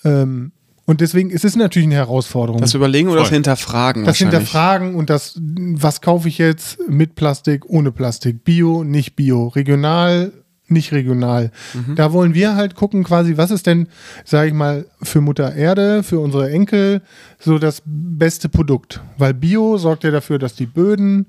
[0.05, 0.53] Ähm,
[0.89, 2.59] und deswegen ist es natürlich eine Herausforderung.
[2.61, 3.35] Das Überlegen oder das Voll.
[3.35, 4.17] Hinterfragen Das.
[4.17, 10.31] Hinterfragen und das, was kaufe ich jetzt mit Plastik, ohne Plastik, Bio, nicht Bio, regional,
[10.67, 11.51] nicht regional.
[11.75, 11.93] Mhm.
[11.93, 13.87] Da wollen wir halt gucken, quasi, was ist denn,
[14.25, 17.03] sage ich mal, für Mutter Erde, für unsere Enkel
[17.37, 18.99] so das beste Produkt.
[19.19, 21.27] Weil Bio sorgt ja dafür, dass die Böden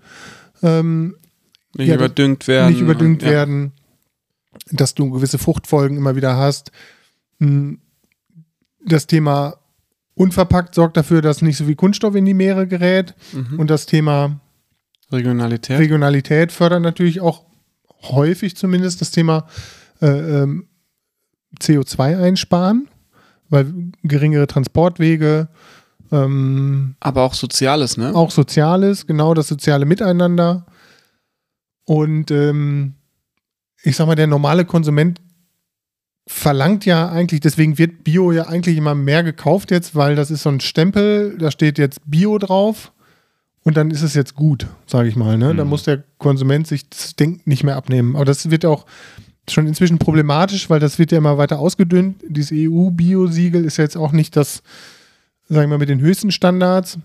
[0.63, 1.17] ähm,
[1.77, 2.71] Nicht Ja, überdüngt werden.
[2.73, 3.35] nicht überdüngt und, ja.
[3.35, 3.73] werden,
[4.71, 6.73] dass du gewisse Fruchtfolgen immer wieder hast.
[7.41, 7.79] Hm,
[8.85, 9.57] Das Thema
[10.15, 13.15] unverpackt sorgt dafür, dass nicht so viel Kunststoff in die Meere gerät.
[13.33, 13.59] Mhm.
[13.59, 14.41] Und das Thema
[15.13, 15.79] Regionalität.
[15.79, 17.45] Regionalität fördert natürlich auch
[18.03, 19.47] häufig zumindest das Thema
[20.01, 20.69] äh, ähm,
[21.59, 22.89] CO2 einsparen,
[23.49, 23.73] weil
[24.03, 25.49] geringere Transportwege,
[26.13, 28.15] ähm, aber auch Soziales, ne?
[28.15, 30.67] auch Soziales, genau das soziale Miteinander.
[31.85, 32.95] Und ähm,
[33.83, 35.21] ich sag mal, der normale Konsument
[36.33, 40.45] verlangt ja eigentlich, deswegen wird Bio ja eigentlich immer mehr gekauft jetzt, weil das ist
[40.45, 42.93] so ein Stempel, da steht jetzt Bio drauf
[43.65, 45.37] und dann ist es jetzt gut, sage ich mal.
[45.37, 45.55] Ne?
[45.57, 45.71] Da Mhm.
[45.71, 48.15] muss der Konsument sich das Ding nicht mehr abnehmen.
[48.15, 48.87] Aber das wird auch
[49.51, 52.23] schon inzwischen problematisch, weil das wird ja immer weiter ausgedünnt.
[52.29, 54.63] Dieses EU-Bio-Siegel ist ja jetzt auch nicht das,
[55.49, 56.97] sagen wir mal, mit den höchsten Standards.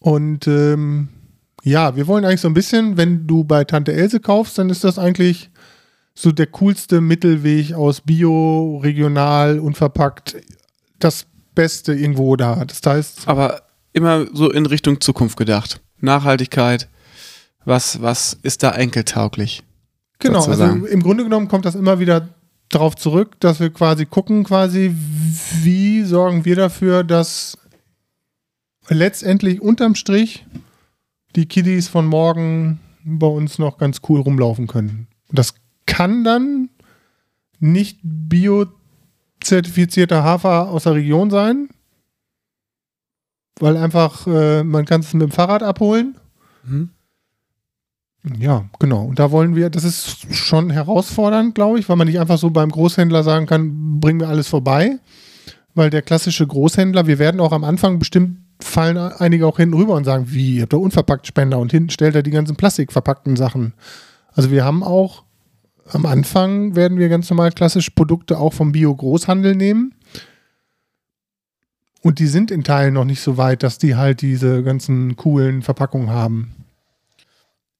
[0.00, 1.08] Und ähm,
[1.62, 4.82] ja, wir wollen eigentlich so ein bisschen, wenn du bei Tante Else kaufst, dann ist
[4.82, 5.50] das eigentlich
[6.14, 10.36] so der coolste Mittelweg aus Bio, regional, unverpackt.
[10.98, 12.64] Das Beste irgendwo da.
[12.64, 13.62] Das heißt, Aber
[13.92, 15.80] immer so in Richtung Zukunft gedacht.
[16.00, 16.88] Nachhaltigkeit.
[17.64, 19.62] Was, was ist da enkeltauglich?
[20.18, 20.86] Genau, also sozusagen.
[20.86, 22.28] im Grunde genommen kommt das immer wieder
[22.68, 24.94] darauf zurück, dass wir quasi gucken, quasi,
[25.62, 27.58] wie sorgen wir dafür, dass
[28.88, 30.44] letztendlich unterm Strich
[31.36, 35.08] die Kiddies von morgen bei uns noch ganz cool rumlaufen können.
[35.30, 35.54] Das
[35.86, 36.70] kann dann
[37.58, 41.68] nicht biozertifizierter Hafer aus der Region sein,
[43.60, 46.18] weil einfach äh, man kann es mit dem Fahrrad abholen.
[46.64, 46.90] Mhm.
[48.38, 49.04] Ja, genau.
[49.04, 52.50] Und da wollen wir, das ist schon herausfordernd, glaube ich, weil man nicht einfach so
[52.50, 54.98] beim Großhändler sagen kann, bring mir alles vorbei.
[55.74, 59.94] Weil der klassische Großhändler, wir werden auch am Anfang bestimmt fallen einige auch hinten rüber
[59.94, 63.36] und sagen, wie, ihr habt ihr unverpackt Spender und hinten stellt er die ganzen plastikverpackten
[63.36, 63.74] Sachen.
[64.32, 65.24] Also wir haben auch,
[65.90, 69.94] am Anfang werden wir ganz normal klassisch Produkte auch vom Bio-Großhandel nehmen.
[72.02, 75.62] Und die sind in Teilen noch nicht so weit, dass die halt diese ganzen coolen
[75.62, 76.54] Verpackungen haben.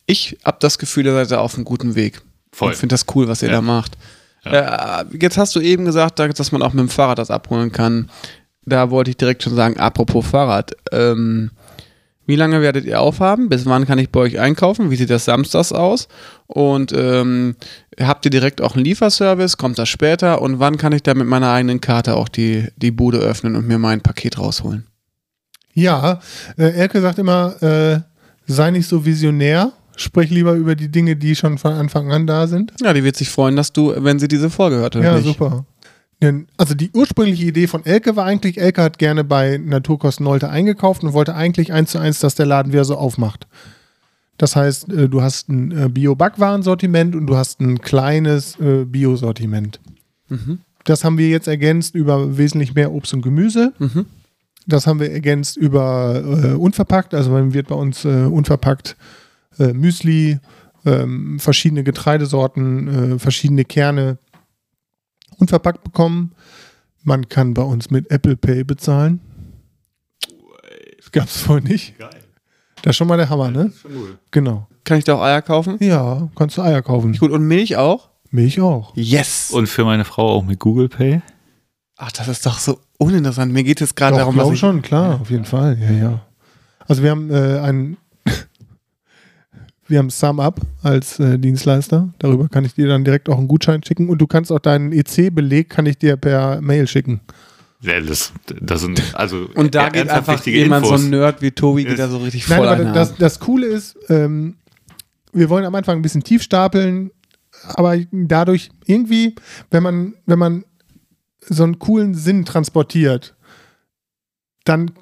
[0.06, 2.22] Ich habe das Gefühl, ihr seid da auf einem guten Weg.
[2.52, 2.72] Voll.
[2.72, 3.56] Ich finde das cool, was ihr Ja.
[3.56, 3.96] da macht.
[4.44, 7.72] Äh, jetzt hast du eben gesagt, da- dass man auch mit dem Fahrrad das abholen
[7.72, 8.10] kann.
[8.66, 10.72] Da wollte ich direkt schon sagen, apropos Fahrrad.
[10.92, 11.50] Ähm,
[12.26, 13.48] wie lange werdet ihr aufhaben?
[13.48, 14.90] Bis wann kann ich bei euch einkaufen?
[14.90, 16.08] Wie sieht das samstags aus?
[16.46, 17.56] Und ähm,
[18.00, 19.56] habt ihr direkt auch einen Lieferservice?
[19.56, 20.40] Kommt das später?
[20.40, 23.66] Und wann kann ich da mit meiner eigenen Karte auch die, die Bude öffnen und
[23.66, 24.86] mir mein Paket rausholen?
[25.74, 26.20] Ja,
[26.56, 28.00] äh, Elke sagt immer, äh,
[28.46, 32.46] sei nicht so visionär, sprich lieber über die Dinge, die schon von Anfang an da
[32.46, 32.72] sind.
[32.80, 34.94] Ja, die wird sich freuen, dass du, wenn sie diese Folge hört.
[34.94, 35.24] Ja, nicht?
[35.24, 35.66] super.
[36.24, 40.48] Denn, also die ursprüngliche Idee von Elke war eigentlich, Elke hat gerne bei Naturkosten Nolte
[40.48, 43.46] eingekauft und wollte eigentlich eins zu eins, dass der Laden wieder so aufmacht.
[44.38, 49.80] Das heißt, äh, du hast ein äh, Bio-Backwarensortiment und du hast ein kleines äh, Bio-Sortiment.
[50.30, 50.60] Mhm.
[50.84, 53.74] Das haben wir jetzt ergänzt über wesentlich mehr Obst und Gemüse.
[53.78, 54.06] Mhm.
[54.66, 57.12] Das haben wir ergänzt über äh, unverpackt.
[57.12, 58.96] Also man wird bei uns äh, unverpackt
[59.58, 60.38] äh, Müsli,
[60.86, 64.16] ähm, verschiedene Getreidesorten, verschiedene Kerne
[65.38, 66.32] unverpackt bekommen.
[67.02, 69.20] Man kann bei uns mit Apple Pay bezahlen.
[70.98, 71.98] Das gab es vorher nicht.
[71.98, 72.10] Geil.
[72.82, 73.72] Das ist schon mal der Hammer, ne?
[73.80, 74.18] Schon cool.
[74.30, 74.66] Genau.
[74.84, 75.78] Kann ich da auch Eier kaufen?
[75.80, 77.14] Ja, kannst du Eier kaufen.
[77.14, 78.10] Gut, und Milch auch?
[78.30, 78.92] Milch auch.
[78.96, 79.50] Yes!
[79.52, 81.22] Und für meine Frau auch mit Google Pay.
[81.96, 83.52] Ach, das ist doch so uninteressant.
[83.52, 85.78] Mir geht es gerade darum, was ich, schon, klar, auf jeden Fall.
[85.80, 86.20] Ja, ja.
[86.86, 87.96] Also wir haben äh, einen
[89.86, 92.12] wir haben SumUp als äh, Dienstleister.
[92.18, 94.92] Darüber kann ich dir dann direkt auch einen Gutschein schicken und du kannst auch deinen
[94.92, 97.20] EC-Beleg kann ich dir per Mail schicken.
[97.80, 101.06] Ja, das, das sind also Und da ja, geht einfach jemand, so Infos.
[101.06, 102.92] ein Nerd wie Tobi, geht da so richtig Nein, voll aber einer.
[102.92, 104.56] das, das Coole ist, ähm,
[105.32, 107.10] wir wollen am Anfang ein bisschen tief stapeln,
[107.74, 109.34] aber dadurch irgendwie,
[109.70, 110.64] wenn man, wenn man
[111.40, 113.34] so einen coolen Sinn transportiert,
[114.64, 114.92] dann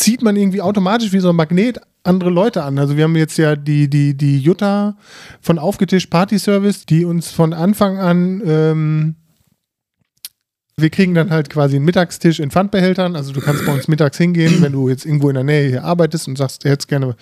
[0.00, 2.78] zieht man irgendwie automatisch wie so ein Magnet andere Leute an.
[2.78, 4.96] Also wir haben jetzt ja die, die, die Jutta
[5.40, 9.16] von Aufgetischt Party Service, die uns von Anfang an ähm,
[10.80, 13.16] wir kriegen dann halt quasi einen Mittagstisch in Pfandbehältern.
[13.16, 15.84] Also du kannst bei uns mittags hingehen, wenn du jetzt irgendwo in der Nähe hier
[15.84, 17.16] arbeitest und sagst, du hättest gerne,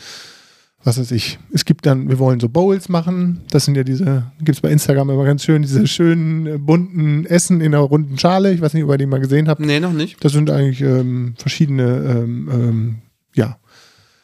[0.84, 1.38] was weiß ich.
[1.52, 3.40] Es gibt dann, wir wollen so Bowls machen.
[3.50, 7.26] Das sind ja diese, gibt es bei Instagram immer ganz schön, diese schönen äh, bunten
[7.26, 8.52] Essen in einer runden Schale.
[8.52, 9.60] Ich weiß nicht, ob ihr die mal gesehen habt.
[9.60, 10.24] nee, noch nicht.
[10.24, 12.94] Das sind eigentlich ähm, verschiedene, ähm, ähm,
[13.34, 13.58] ja,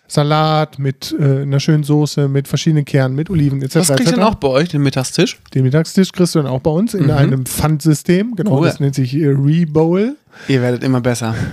[0.07, 3.77] Salat mit äh, einer schönen Soße, mit verschiedenen Kernen, mit Oliven etc.
[3.77, 4.15] Was krieg ich etc.
[4.17, 5.39] denn auch bei euch, den Mittagstisch?
[5.55, 7.11] Den Mittagstisch kriegst du dann auch bei uns in Mhm.
[7.11, 8.37] einem Pfandsystem.
[8.37, 8.67] Genau, Cool.
[8.67, 10.17] das nennt sich äh, Rebowl.
[10.47, 11.35] Ihr werdet immer besser.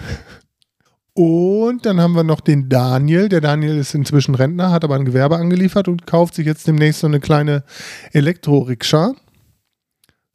[1.13, 3.27] Und dann haben wir noch den Daniel.
[3.27, 7.01] Der Daniel ist inzwischen Rentner, hat aber ein Gewerbe angeliefert und kauft sich jetzt demnächst
[7.01, 7.63] so eine kleine
[8.13, 9.13] Elektro-Rikscha.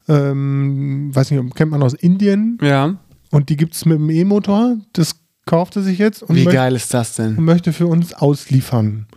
[0.07, 2.59] Ähm, weiß nicht, kennt man aus Indien.
[2.61, 2.95] Ja.
[3.31, 4.77] Und die gibt es mit dem E-Motor.
[4.93, 5.15] Das
[5.45, 7.37] kauft er sich jetzt und, Wie geil ist das denn?
[7.37, 9.07] und möchte für uns ausliefern.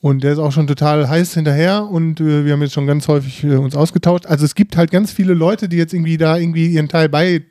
[0.00, 3.08] Und der ist auch schon total heiß hinterher und äh, wir haben jetzt schon ganz
[3.08, 4.26] häufig äh, uns ausgetauscht.
[4.26, 7.08] Also es gibt halt ganz viele Leute, die jetzt irgendwie da irgendwie ihren Teil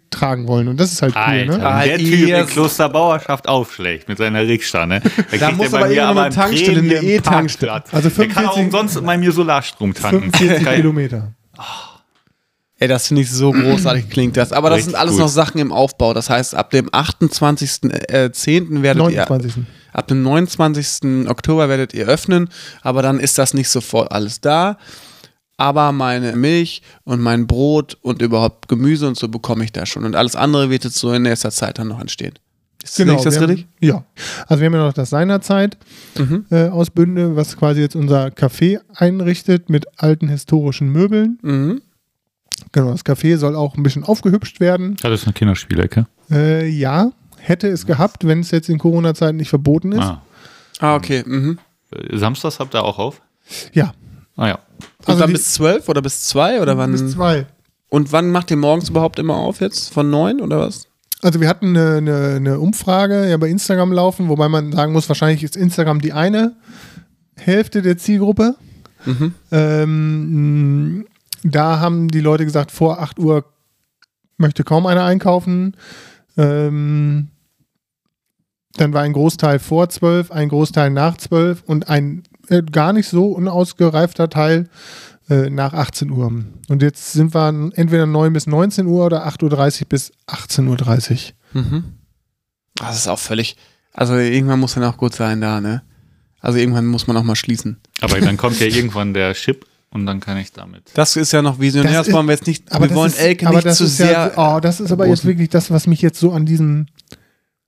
[0.09, 1.65] beitragen wollen und das ist halt cool, Alter, ne?
[1.65, 5.01] Ah, der Typ ihr- in Klosterbauerschaft aufschlägt mit seiner Rikscha, ne?
[5.39, 6.95] Da, muss aber aber eine Tankstelle, eine.
[7.01, 7.83] E-Tankstelle.
[7.91, 10.31] Also der kann auch 45 umsonst bei mir Solarstrom tanken.
[10.31, 10.75] 45 Geil.
[10.77, 11.33] Kilometer.
[12.79, 14.51] Ey, das finde ich so großartig klingt das.
[14.53, 15.21] Aber das Richtig sind alles gut.
[15.21, 16.13] noch Sachen im Aufbau.
[16.13, 18.83] Das heißt, ab dem 28.10.
[18.83, 19.53] werdet ihr 29.
[19.93, 21.27] Ab dem 29.
[21.27, 22.49] Oktober werdet ihr öffnen,
[22.83, 24.77] aber dann ist das nicht sofort alles da.
[25.57, 30.05] Aber meine Milch und mein Brot und überhaupt Gemüse und so bekomme ich da schon.
[30.05, 32.33] Und alles andere wird jetzt so in nächster Zeit dann noch entstehen.
[32.85, 33.67] Sehe ich das wir haben, richtig?
[33.81, 34.03] Ja.
[34.47, 35.77] Also wir haben ja noch das Seinerzeit
[36.17, 36.45] Mhm.
[36.51, 41.39] äh, aus Bünde, was quasi jetzt unser Café einrichtet mit alten historischen Möbeln.
[41.41, 41.81] Mhm.
[42.71, 44.95] Genau, das Café soll auch ein bisschen aufgehübscht werden.
[45.03, 46.05] Ja, das ist eine Kinderspielecke.
[46.31, 49.99] Äh, ja, hätte es gehabt, wenn es jetzt in Corona-Zeiten nicht verboten ist.
[49.99, 50.21] Ah.
[50.79, 51.23] Ah, okay.
[51.25, 51.57] Mhm.
[52.13, 53.21] Samstags habt ihr auch auf?
[53.73, 53.93] Ja.
[54.37, 54.59] Ah ja.
[54.99, 56.91] Und Also dann bis zwölf oder bis zwei oder wann?
[56.91, 57.47] Bis zwei.
[57.89, 59.93] Und wann macht ihr morgens überhaupt immer auf jetzt?
[59.93, 60.87] Von neun oder was?
[61.21, 65.09] Also wir hatten eine, eine, eine Umfrage ja bei Instagram laufen, wobei man sagen muss,
[65.09, 66.55] wahrscheinlich ist Instagram die eine
[67.35, 68.55] Hälfte der Zielgruppe.
[69.05, 69.33] Mhm.
[69.51, 71.07] Ähm,
[71.43, 73.45] da haben die Leute gesagt, vor 8 Uhr
[74.37, 75.75] möchte kaum einer einkaufen.
[76.37, 77.29] Ähm,
[78.73, 83.07] dann war ein Großteil vor 12, ein Großteil nach 12 und ein äh, gar nicht
[83.07, 84.69] so unausgereifter Teil
[85.29, 86.31] äh, nach 18 Uhr.
[86.69, 91.61] Und jetzt sind wir entweder 9 bis 19 Uhr oder 8.30 Uhr bis 18.30 Uhr.
[91.61, 91.83] Mhm.
[92.75, 93.57] Das ist auch völlig.
[93.93, 95.81] Also irgendwann muss dann auch gut sein da, ne?
[96.39, 97.77] Also irgendwann muss man auch mal schließen.
[98.01, 100.91] Aber dann kommt ja irgendwann der Chip und dann kann ich damit.
[100.93, 102.71] Das ist ja noch visionär, das, Das wollen wir jetzt nicht.
[102.71, 104.33] wir das wollen ist, Elke aber nicht das zu ist sehr.
[104.35, 106.85] Ja, oh, das ist aber jetzt wirklich das, was mich jetzt so an diesem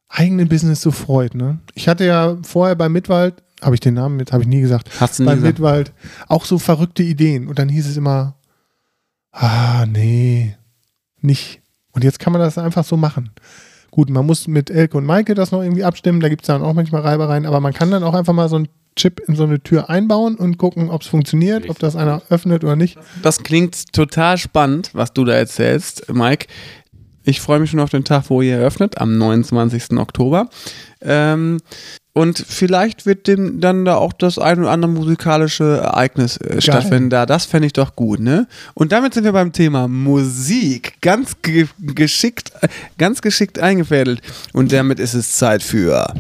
[0.10, 1.36] eigenen Business so freut.
[1.36, 1.60] Ne?
[1.76, 4.90] Ich hatte ja vorher bei Mitwald, habe ich den Namen mit, habe ich nie gesagt,
[5.00, 5.54] Hast du bei gesagt.
[5.54, 5.94] Mitwald
[6.28, 7.48] auch so verrückte Ideen.
[7.48, 8.36] Und dann hieß es immer,
[9.32, 10.56] ah, nee,
[11.22, 11.62] nicht.
[11.92, 13.32] Und jetzt kann man das einfach so machen.
[13.92, 16.62] Gut, man muss mit Elke und Maike das noch irgendwie abstimmen, da gibt es dann
[16.62, 19.46] auch manchmal Reibereien, aber man kann dann auch einfach mal so einen Chip in so
[19.46, 22.98] eine Tür einbauen und gucken, ob es funktioniert, ob das einer öffnet oder nicht.
[23.22, 26.48] Das klingt total spannend, was du da erzählst, Mike.
[27.30, 29.98] Ich freue mich schon auf den Tag, wo ihr eröffnet, am 29.
[29.98, 30.50] Oktober.
[31.00, 31.60] Ähm,
[32.14, 37.12] und vielleicht wird dem dann da auch das ein oder andere musikalische Ereignis äh, stattfinden.
[37.12, 38.48] Da, das fände ich doch gut, ne?
[38.74, 40.96] Und damit sind wir beim Thema Musik.
[41.02, 42.52] Ganz ge geschickt,
[42.98, 44.22] ganz geschickt eingefädelt.
[44.52, 46.12] Und damit ist es Zeit für.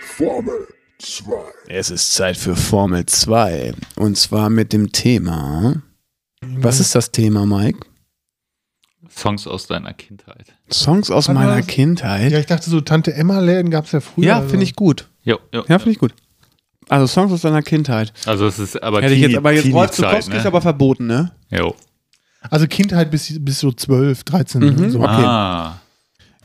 [0.00, 0.66] Formel
[0.98, 1.34] 2.
[1.68, 3.74] Es ist Zeit für Formel 2.
[3.94, 5.80] Und zwar mit dem Thema.
[6.44, 7.78] Was ist das Thema, Mike?
[9.14, 10.46] Songs aus deiner Kindheit.
[10.70, 11.62] Songs aus war meiner?
[11.62, 12.32] Kindheit.
[12.32, 14.26] Ja, ich dachte so, Tante Emma-Läden gab es ja früher.
[14.26, 14.48] Ja, also.
[14.48, 15.08] finde ich gut.
[15.22, 16.14] Jo, jo, Ja, finde ich gut.
[16.88, 18.12] Also Songs aus deiner Kindheit.
[18.26, 20.46] Also es ist aber Hätte ich jetzt, aber jetzt Rolf Zukowski ist ne?
[20.46, 21.32] aber verboten, ne?
[21.50, 21.74] Jo.
[22.50, 24.60] Also Kindheit bis, bis so 12, 13.
[24.60, 25.00] Mhm, so.
[25.00, 25.24] okay.
[25.24, 25.80] Ah.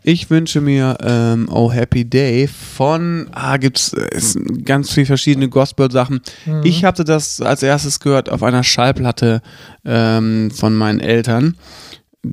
[0.04, 5.50] Ich wünsche mir ähm, Oh Happy Day von, ah, gibt's äh, ist ganz viele verschiedene
[5.50, 6.22] Gospel-Sachen.
[6.46, 6.62] Mhm.
[6.64, 9.42] Ich hatte das als erstes gehört auf einer Schallplatte
[9.84, 11.58] ähm, von meinen Eltern.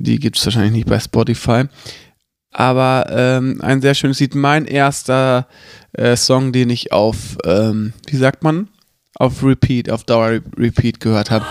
[0.03, 1.65] Die gibt es wahrscheinlich nicht bei Spotify.
[2.51, 4.33] Aber ähm, ein sehr schönes Lied.
[4.35, 5.47] Mein erster
[5.93, 8.69] äh, Song, den ich auf, ähm, wie sagt man?
[9.15, 11.45] Auf Repeat, auf Dauer Re- Repeat gehört habe.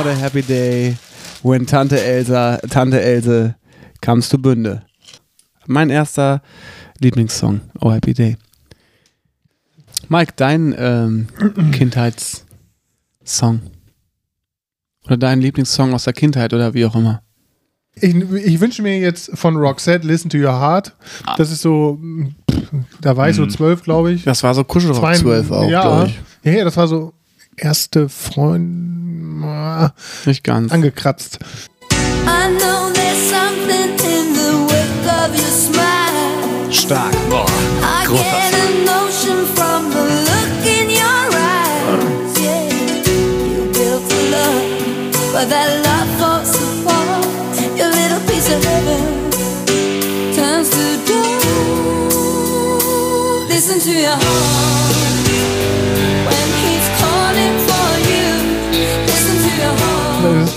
[0.00, 0.96] What a happy day
[1.42, 3.54] when Tante Elsa, Tante Else
[4.00, 4.80] comes to Bünde.
[5.66, 6.40] Mein erster
[7.00, 8.36] Lieblingssong, Oh Happy Day.
[10.08, 11.26] Mike, dein ähm,
[11.72, 13.60] Kindheitssong.
[15.04, 17.22] Oder dein Lieblingssong aus der Kindheit oder wie auch immer.
[17.96, 20.96] Ich, ich wünsche mir jetzt von Roxette Listen to Your Heart.
[21.36, 21.98] Das ist so,
[23.02, 23.50] da war ich so Mhm.
[23.50, 24.24] 12, glaube ich.
[24.24, 26.20] Das war so Kuschelrock 12 auch, ja, glaube ich.
[26.42, 27.12] Ja, ja, das war so
[27.60, 29.42] erste Freund
[30.26, 30.72] Nicht ganz.
[30.72, 31.38] angekratzt.
[32.26, 34.30] I know there's something in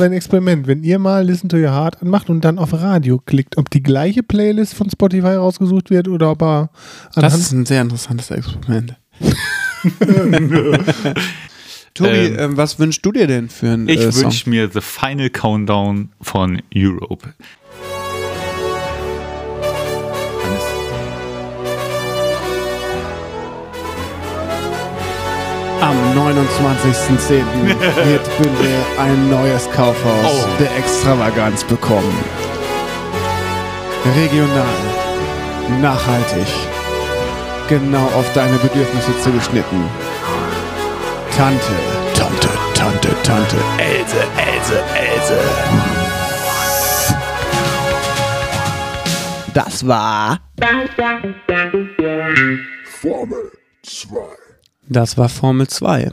[0.03, 0.67] ein Experiment.
[0.67, 3.81] Wenn ihr mal Listen to Your Heart anmacht und dann auf Radio klickt, ob die
[3.83, 6.69] gleiche Playlist von Spotify rausgesucht wird oder ob er
[7.15, 8.95] Das ist ein sehr interessantes Experiment.
[11.93, 14.23] Tobi, Ähm, ähm, was wünschst du dir denn für einen Ich äh, Song?
[14.23, 17.33] wünsche mir The Final Countdown von Europe.
[25.83, 27.43] Am 29.10.
[28.05, 30.47] wird Bünde ein neues Kaufhaus Oh.
[30.57, 32.23] der Extravaganz bekommen.
[34.15, 34.77] Regional,
[35.81, 36.47] nachhaltig,
[37.67, 39.83] genau auf deine Bedürfnisse zugeschnitten.
[41.35, 41.75] Tante,
[42.15, 45.39] Tante, Tante, Tante, Else, Else, Else.
[49.53, 50.39] Das war.
[53.01, 53.51] Formel
[53.83, 54.42] 2.
[54.89, 56.11] Das war Formel 2.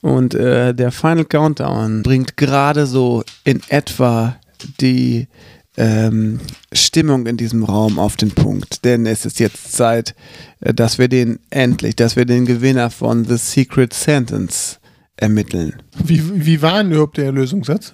[0.00, 4.36] Und äh, der Final Countdown bringt gerade so in etwa
[4.80, 5.28] die
[5.76, 6.40] ähm,
[6.72, 8.84] Stimmung in diesem Raum auf den Punkt.
[8.84, 10.14] Denn es ist jetzt Zeit,
[10.60, 14.80] äh, dass wir den endlich, dass wir den Gewinner von The Secret Sentence
[15.16, 15.74] ermitteln.
[16.02, 17.92] Wie, wie war denn überhaupt der Lösungssatz?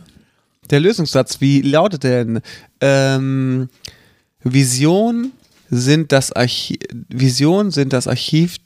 [0.70, 2.40] Der Lösungssatz, wie lautet der denn?
[2.80, 3.68] Ähm,
[4.42, 5.32] Vision
[5.70, 8.56] sind das Archiv, Vision sind das Archiv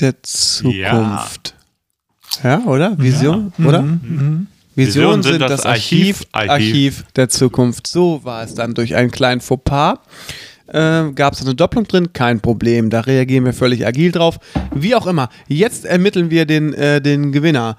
[0.00, 1.54] der Zukunft.
[2.42, 2.98] Ja, oder?
[2.98, 3.82] Vision, oder?
[3.82, 4.48] Mhm.
[4.74, 7.86] Visionen sind das Archiv, Archiv, Archiv der Zukunft.
[7.86, 9.98] So war es dann durch einen kleinen Fauxpas.
[10.66, 12.12] Äh, Gab es eine Doppelung drin?
[12.12, 12.90] Kein Problem.
[12.90, 14.38] Da reagieren wir völlig agil drauf.
[14.74, 15.28] Wie auch immer.
[15.46, 17.76] Jetzt ermitteln wir den, äh, den Gewinner.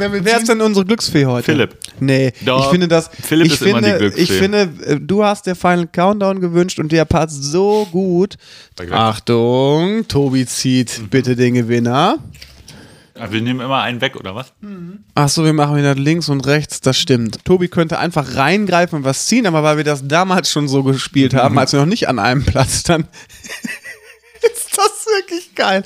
[0.00, 1.44] Wer, will Wer ist denn unsere Glücksfee heute?
[1.44, 1.76] Philipp.
[2.00, 3.10] Nee, Doch, ich finde das.
[3.22, 4.22] Philipp ich ist finde, immer die Glücksfee.
[4.22, 8.36] Ich finde, äh, du hast der Final Countdown gewünscht und der passt so gut.
[8.90, 12.18] Achtung, Tobi zieht bitte den Gewinner.
[13.18, 14.54] Ah, Wir nehmen immer einen weg, oder was?
[15.14, 17.44] Achso, wir machen wieder links und rechts, das stimmt.
[17.44, 21.34] Tobi könnte einfach reingreifen und was ziehen, aber weil wir das damals schon so gespielt
[21.34, 23.08] haben, als wir noch nicht an einem Platz standen,
[24.76, 25.82] ist das wirklich geil.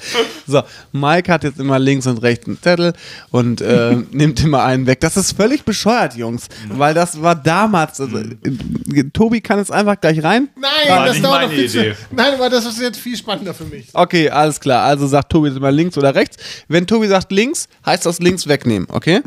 [0.46, 0.62] So,
[0.92, 2.92] Mike hat jetzt immer links und rechts einen Zettel
[3.30, 5.00] und äh, nimmt immer einen weg.
[5.00, 8.00] Das ist völlig bescheuert, Jungs, weil das war damals.
[8.00, 10.48] Also, äh, Tobi kann jetzt einfach gleich rein.
[10.56, 11.80] Nein, War das dauert noch meine viel zu.
[11.80, 11.94] Idee.
[12.10, 13.88] Nein, aber das ist jetzt viel spannender für mich.
[13.94, 14.84] Okay, alles klar.
[14.84, 16.36] Also sagt Tobi jetzt immer links oder rechts.
[16.68, 19.22] Wenn Tobi sagt links, heißt das links wegnehmen, okay?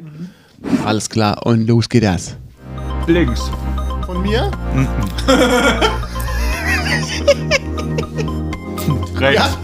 [0.85, 1.45] Alles klar.
[1.45, 2.35] Und los geht das.
[3.07, 3.49] Links.
[4.05, 4.51] Von mir?
[9.19, 9.57] Rechts.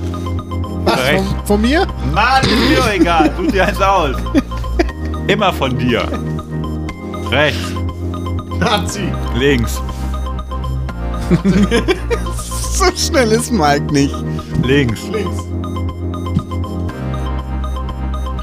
[0.85, 0.97] Was?
[0.99, 1.27] Rechts.
[1.27, 1.87] Von, von mir?
[2.13, 3.31] Mann, ist mir doch egal.
[3.37, 4.15] Such dir eins aus.
[5.27, 6.07] Immer von dir.
[7.31, 7.71] Rechts.
[8.59, 9.11] Nazi.
[9.35, 9.81] Links.
[12.73, 14.15] So schnell ist Mike nicht.
[14.63, 15.03] Links.
[15.09, 15.43] Links.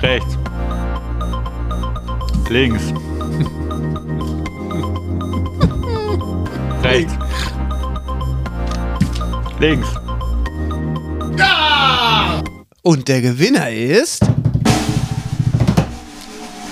[0.01, 0.39] Rechts.
[2.49, 2.83] Links.
[6.85, 7.13] Rechts.
[9.59, 9.89] Links.
[12.83, 14.23] Und der Gewinner ist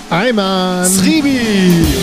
[0.09, 0.89] Eimann.
[0.89, 1.37] Sribi.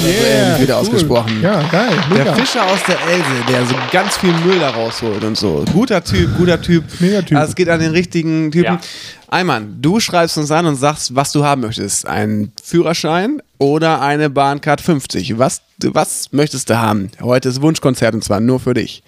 [0.04, 0.80] Yeah, wieder cool.
[0.82, 1.42] ausgesprochen.
[1.42, 1.90] Ja, geil.
[2.10, 2.34] Der Mega.
[2.34, 5.64] Fischer aus der Else, der so ganz viel Müll da rausholt und so.
[5.72, 6.84] Guter Typ, guter Typ.
[7.00, 7.36] Mega Typ.
[7.36, 8.74] Also es geht an den richtigen Typen.
[8.74, 8.80] Ja.
[9.28, 12.06] Eimann, du schreibst uns an und sagst, was du haben möchtest.
[12.06, 15.36] Einen Führerschein oder eine Bahncard 50.
[15.36, 17.10] Was, was möchtest du haben?
[17.20, 19.02] Heute ist Wunschkonzert und zwar nur für dich.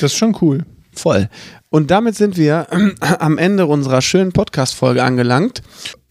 [0.00, 0.64] Das ist schon cool.
[0.94, 1.28] Voll.
[1.76, 2.68] Und damit sind wir
[3.18, 5.60] am Ende unserer schönen Podcast-Folge angelangt.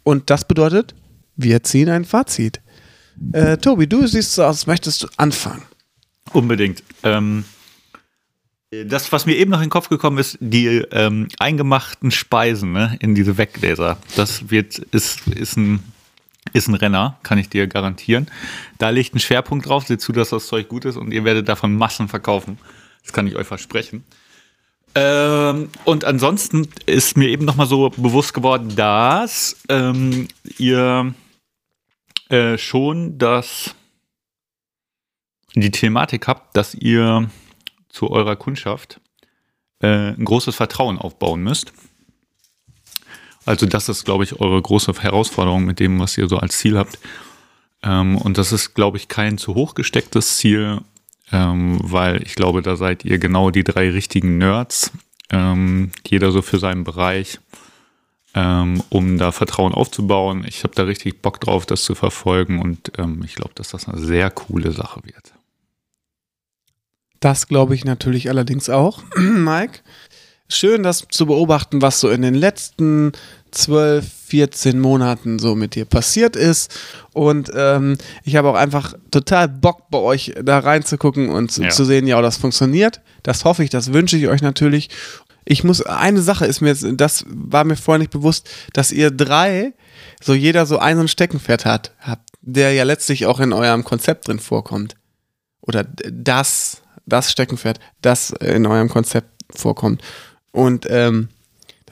[0.04, 0.94] Und das bedeutet,
[1.38, 2.62] wir ziehen ein Fazit.
[3.32, 5.64] Äh, Tobi, du siehst so aus, möchtest du anfangen.
[6.34, 6.84] Unbedingt.
[7.02, 7.46] Ähm,
[8.70, 12.96] das, was mir eben noch in den Kopf gekommen ist, die ähm, eingemachten Speisen ne,
[13.00, 15.80] in diese Weggläser, das wird, ist, ist, ein,
[16.54, 18.28] ist ein Renner, kann ich dir garantieren.
[18.78, 21.50] Da liegt ein Schwerpunkt drauf, seht zu, dass das Zeug gut ist und ihr werdet
[21.50, 22.60] davon Massen verkaufen.
[23.02, 24.04] Das kann ich euch versprechen.
[24.96, 31.14] Ähm, und ansonsten ist mir eben noch mal so bewusst geworden, dass ähm, ihr
[32.30, 33.76] äh, schon das
[35.54, 37.30] die Thematik habt, dass ihr
[37.90, 39.00] zu eurer Kundschaft
[39.82, 41.74] äh, ein großes Vertrauen aufbauen müsst.
[43.46, 46.78] Also das ist, glaube ich, eure große Herausforderung mit dem, was ihr so als Ziel
[46.78, 47.00] habt.
[47.84, 50.82] Ähm, und das ist, glaube ich, kein zu hoch gestecktes Ziel,
[51.32, 54.92] ähm, weil ich glaube, da seid ihr genau die drei richtigen Nerds,
[55.32, 57.40] ähm, jeder so für seinen Bereich,
[58.34, 60.46] ähm, um da Vertrauen aufzubauen.
[60.48, 63.88] Ich habe da richtig Bock drauf, das zu verfolgen und ähm, ich glaube, dass das
[63.88, 65.34] eine sehr coole Sache wird.
[67.20, 69.80] Das glaube ich natürlich allerdings auch, Mike.
[70.48, 73.14] Schön, das zu beobachten, was so in den letzten
[73.56, 76.74] 12, 14 Monaten so mit dir passiert ist.
[77.14, 81.70] Und ähm, ich habe auch einfach total Bock bei euch da reinzugucken und zu, Ja.
[81.70, 83.02] zu sehen, ja, das funktioniert.
[83.24, 84.90] Das hoffe ich, das wünsche ich euch natürlich.
[85.46, 89.12] Ich muss, eine Sache ist mir jetzt, das war mir vorher nicht bewusst, dass ihr
[89.12, 89.74] drei,
[90.22, 94.40] so jeder so einen Steckenpferd hat, habt, der ja letztlich auch in eurem Konzept drin
[94.40, 94.96] vorkommt.
[95.62, 100.02] Oder das, das Steckenpferd, das in eurem Konzept vorkommt.
[100.52, 101.30] Und ähm,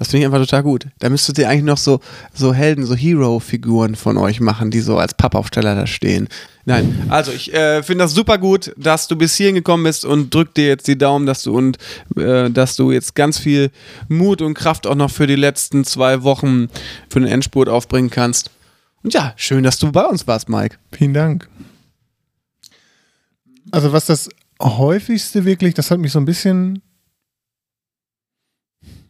[0.04, 0.88] das finde ich einfach total gut.
[0.99, 2.01] Da müsstet ihr eigentlich noch so,
[2.34, 6.28] so Helden, so Hero-Figuren von euch machen, die so als Pappaufsteller da stehen.
[6.66, 10.34] Nein, also ich äh, finde das super gut, dass du bis hierhin gekommen bist und
[10.34, 11.78] drück dir jetzt die Daumen, dass du und
[12.18, 13.72] äh, dass du jetzt ganz viel
[14.10, 16.68] Mut und Kraft auch noch für die letzten zwei Wochen
[17.10, 18.51] für den Endspurt aufbringen kannst.
[19.04, 20.76] Ja, schön, dass du bei uns warst, Mike.
[20.91, 21.47] Vielen Dank.
[23.72, 24.28] Also was das
[24.62, 26.82] häufigste wirklich, das hat mich so ein bisschen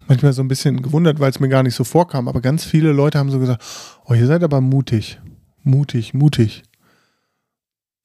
[0.07, 2.91] manchmal so ein bisschen gewundert, weil es mir gar nicht so vorkam, aber ganz viele
[2.91, 3.63] Leute haben so gesagt,
[4.05, 5.19] oh, ihr seid aber mutig,
[5.63, 6.63] mutig, mutig.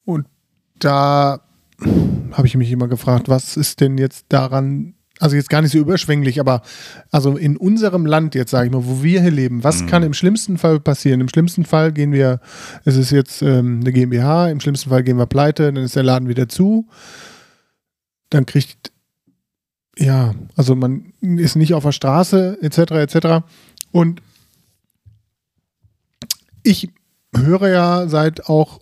[0.04, 0.26] Und
[0.78, 1.40] da
[2.32, 5.78] habe ich mich immer gefragt, was ist denn jetzt daran, also jetzt gar nicht so
[5.78, 6.62] überschwänglich, aber
[7.10, 10.14] also in unserem Land jetzt, sage ich mal, wo wir hier leben, was kann im
[10.14, 11.20] schlimmsten Fall passieren?
[11.20, 12.40] Im schlimmsten Fall gehen wir,
[12.84, 16.02] es ist jetzt ähm, eine GmbH, im schlimmsten Fall gehen wir pleite, dann ist der
[16.02, 16.88] Laden wieder zu.
[18.30, 18.92] Dann kriegt,
[19.98, 23.44] ja, also man ist nicht auf der Straße, etc., etc.
[23.90, 24.22] Und
[26.62, 26.90] ich
[27.34, 28.80] höre ja seit auch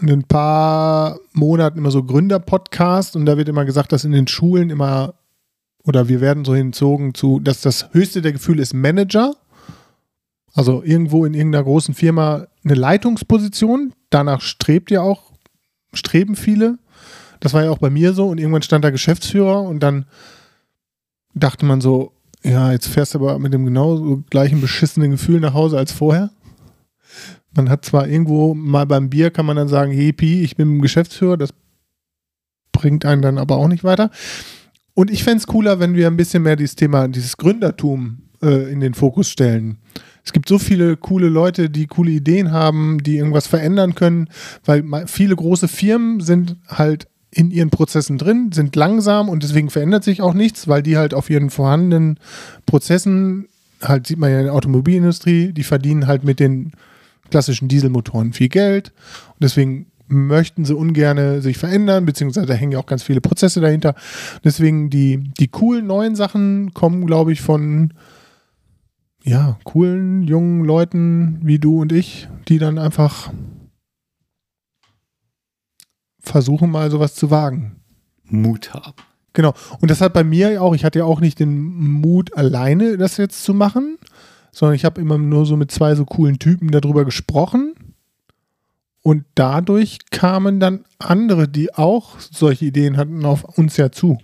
[0.00, 4.70] ein paar Monaten immer so Gründer-Podcast und da wird immer gesagt, dass in den Schulen
[4.70, 5.14] immer
[5.84, 9.34] oder wir werden so hinzogen zu, dass das höchste der Gefühle ist Manager.
[10.52, 13.92] Also irgendwo in irgendeiner großen Firma eine Leitungsposition.
[14.10, 15.32] Danach strebt ja auch,
[15.94, 16.78] streben viele.
[17.40, 20.06] Das war ja auch bei mir so und irgendwann stand da Geschäftsführer und dann
[21.34, 22.12] dachte man so,
[22.42, 26.30] ja, jetzt fährst du aber mit dem genau gleichen beschissenen Gefühl nach Hause als vorher.
[27.54, 30.80] Man hat zwar irgendwo mal beim Bier kann man dann sagen, hey Pi, ich bin
[30.80, 31.50] Geschäftsführer, das
[32.72, 34.10] bringt einen dann aber auch nicht weiter.
[34.94, 38.72] Und ich fände es cooler, wenn wir ein bisschen mehr dieses Thema, dieses Gründertum äh,
[38.72, 39.78] in den Fokus stellen.
[40.24, 44.28] Es gibt so viele coole Leute, die coole Ideen haben, die irgendwas verändern können,
[44.64, 50.04] weil viele große Firmen sind halt in ihren Prozessen drin, sind langsam und deswegen verändert
[50.04, 52.18] sich auch nichts, weil die halt auf ihren vorhandenen
[52.66, 53.48] Prozessen,
[53.82, 56.72] halt sieht man ja in der Automobilindustrie, die verdienen halt mit den
[57.30, 58.92] klassischen Dieselmotoren viel Geld
[59.28, 63.60] und deswegen möchten sie ungerne sich verändern, beziehungsweise da hängen ja auch ganz viele Prozesse
[63.60, 63.94] dahinter.
[64.42, 67.94] Deswegen die, die coolen neuen Sachen kommen, glaube ich, von
[69.22, 73.30] ja, coolen jungen Leuten wie du und ich, die dann einfach
[76.30, 77.76] versuchen mal sowas zu wagen.
[78.24, 78.94] Mut haben.
[79.32, 79.54] Genau.
[79.80, 81.58] Und das hat bei mir ja auch, ich hatte ja auch nicht den
[82.00, 83.98] Mut, alleine das jetzt zu machen,
[84.52, 87.74] sondern ich habe immer nur so mit zwei so coolen Typen darüber gesprochen.
[89.02, 94.18] Und dadurch kamen dann andere, die auch solche Ideen hatten, auf uns ja zu.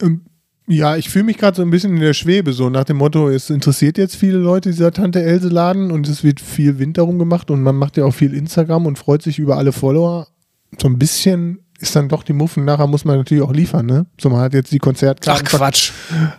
[0.00, 0.22] Ähm,
[0.66, 3.28] ja, ich fühle mich gerade so ein bisschen in der Schwebe, so nach dem Motto,
[3.28, 7.18] es interessiert jetzt viele Leute, dieser Tante Else Laden und es wird viel Wind darum
[7.18, 10.28] gemacht und man macht ja auch viel Instagram und freut sich über alle Follower.
[10.76, 14.06] So ein bisschen ist dann doch die Muffen, nachher muss man natürlich auch liefern, ne?
[14.20, 15.92] So, man hat jetzt die Konzertkarten Quatsch.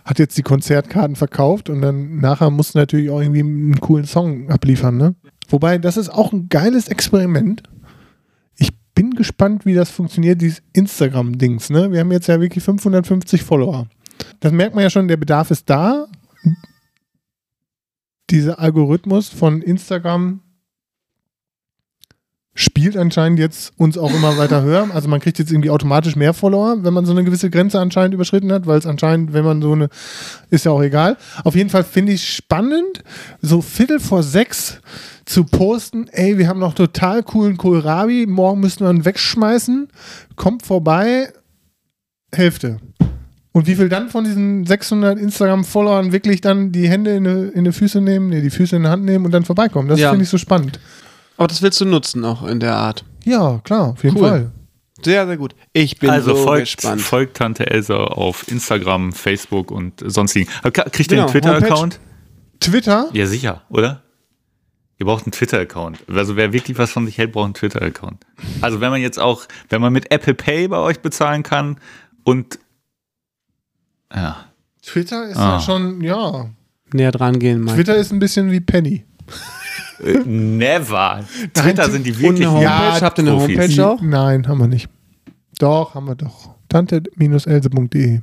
[0.04, 4.04] hat jetzt die Konzertkarten verkauft und dann nachher musst du natürlich auch irgendwie einen coolen
[4.04, 5.14] Song abliefern, ne?
[5.48, 7.62] Wobei, das ist auch ein geiles Experiment.
[8.58, 11.90] Ich bin gespannt, wie das funktioniert, dieses Instagram-Dings, ne?
[11.90, 13.88] Wir haben jetzt ja wirklich 550 Follower.
[14.40, 16.06] Das merkt man ja schon, der Bedarf ist da.
[18.28, 20.40] Dieser Algorithmus von Instagram
[22.54, 24.88] spielt anscheinend jetzt uns auch immer weiter höher.
[24.92, 28.12] Also man kriegt jetzt irgendwie automatisch mehr Follower, wenn man so eine gewisse Grenze anscheinend
[28.14, 29.88] überschritten hat, weil es anscheinend, wenn man so eine,
[30.50, 31.16] ist ja auch egal.
[31.44, 33.04] Auf jeden Fall finde ich spannend,
[33.40, 34.80] so Viertel vor sechs
[35.24, 39.88] zu posten, ey, wir haben noch total coolen Kohlrabi, morgen müssen wir ihn wegschmeißen,
[40.34, 41.32] kommt vorbei,
[42.34, 42.78] Hälfte.
[43.52, 47.64] Und wie viel dann von diesen 600 Instagram-Followern wirklich dann die Hände in die, in
[47.64, 49.88] die Füße nehmen, nee, die Füße in die Hand nehmen und dann vorbeikommen?
[49.88, 50.10] Das Ja.
[50.10, 50.78] finde ich so spannend.
[51.40, 53.02] Aber das willst du nutzen auch in der Art.
[53.24, 54.28] Ja, klar, auf jeden Cool.
[54.28, 54.52] Fall.
[55.02, 55.54] Sehr, sehr gut.
[55.72, 57.00] Ich bin also so folgt, gespannt.
[57.00, 60.50] folgt Tante Elsa auf Instagram, Facebook und sonstigen.
[60.62, 61.98] Kriegt ihr Genau, einen Twitter-Account?
[62.60, 63.08] Twitter?
[63.14, 64.02] Ja, sicher, oder?
[64.98, 66.00] Ihr braucht einen Twitter-Account.
[66.14, 68.26] Also wer wirklich was von sich hält, braucht einen Twitter-Account.
[68.60, 71.78] Also wenn man jetzt auch, wenn man mit Apple Pay bei euch bezahlen kann
[72.22, 72.58] und
[74.14, 74.44] ja.
[74.82, 75.52] Twitter ist Ah.
[75.54, 76.50] ja schon, ja.
[76.92, 77.76] Näher dran gehen, Mike.
[77.76, 79.06] Twitter ist ein bisschen wie Penny.
[80.04, 81.24] Äh, Never.
[81.54, 82.62] Twitter sind die wirklich Homepage?
[82.64, 83.56] Ja, Habt ihr eine Profis.
[83.58, 84.00] Homepage auch?
[84.02, 84.88] Nein, haben wir nicht.
[85.58, 86.54] Doch, haben wir doch.
[86.68, 88.20] Tante-else.de.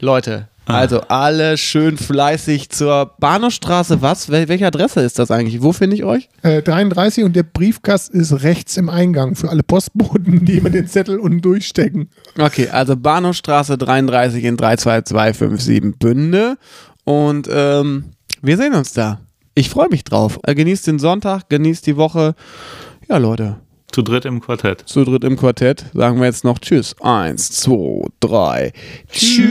[0.00, 0.78] Leute, Ah.
[0.78, 4.02] also alle schön fleißig zur Bahnhofstraße.
[4.02, 4.28] Was?
[4.30, 5.62] Wel welche Adresse ist das eigentlich?
[5.62, 6.28] Wo finde ich euch?
[6.42, 10.86] Äh, 33 und der Briefkasten ist rechts im Eingang für alle Postboten, die immer den
[10.86, 12.08] Zettel unten durchstecken.
[12.38, 16.56] Okay, also Bahnhofstraße 33 in 32257 Bünde.
[17.04, 18.04] Und ähm,
[18.42, 19.20] wir sehen uns da.
[19.60, 20.40] Ich freue mich drauf.
[20.44, 22.34] Äh, genießt den Sonntag, genießt die Woche.
[23.10, 23.58] Ja, Leute,
[23.92, 24.84] zu dritt im Quartett.
[24.88, 26.96] zu dritt im Quartett sagen wir jetzt noch Tschüss.
[27.02, 28.72] Eins, zwei, drei.
[29.12, 29.50] Tschüss.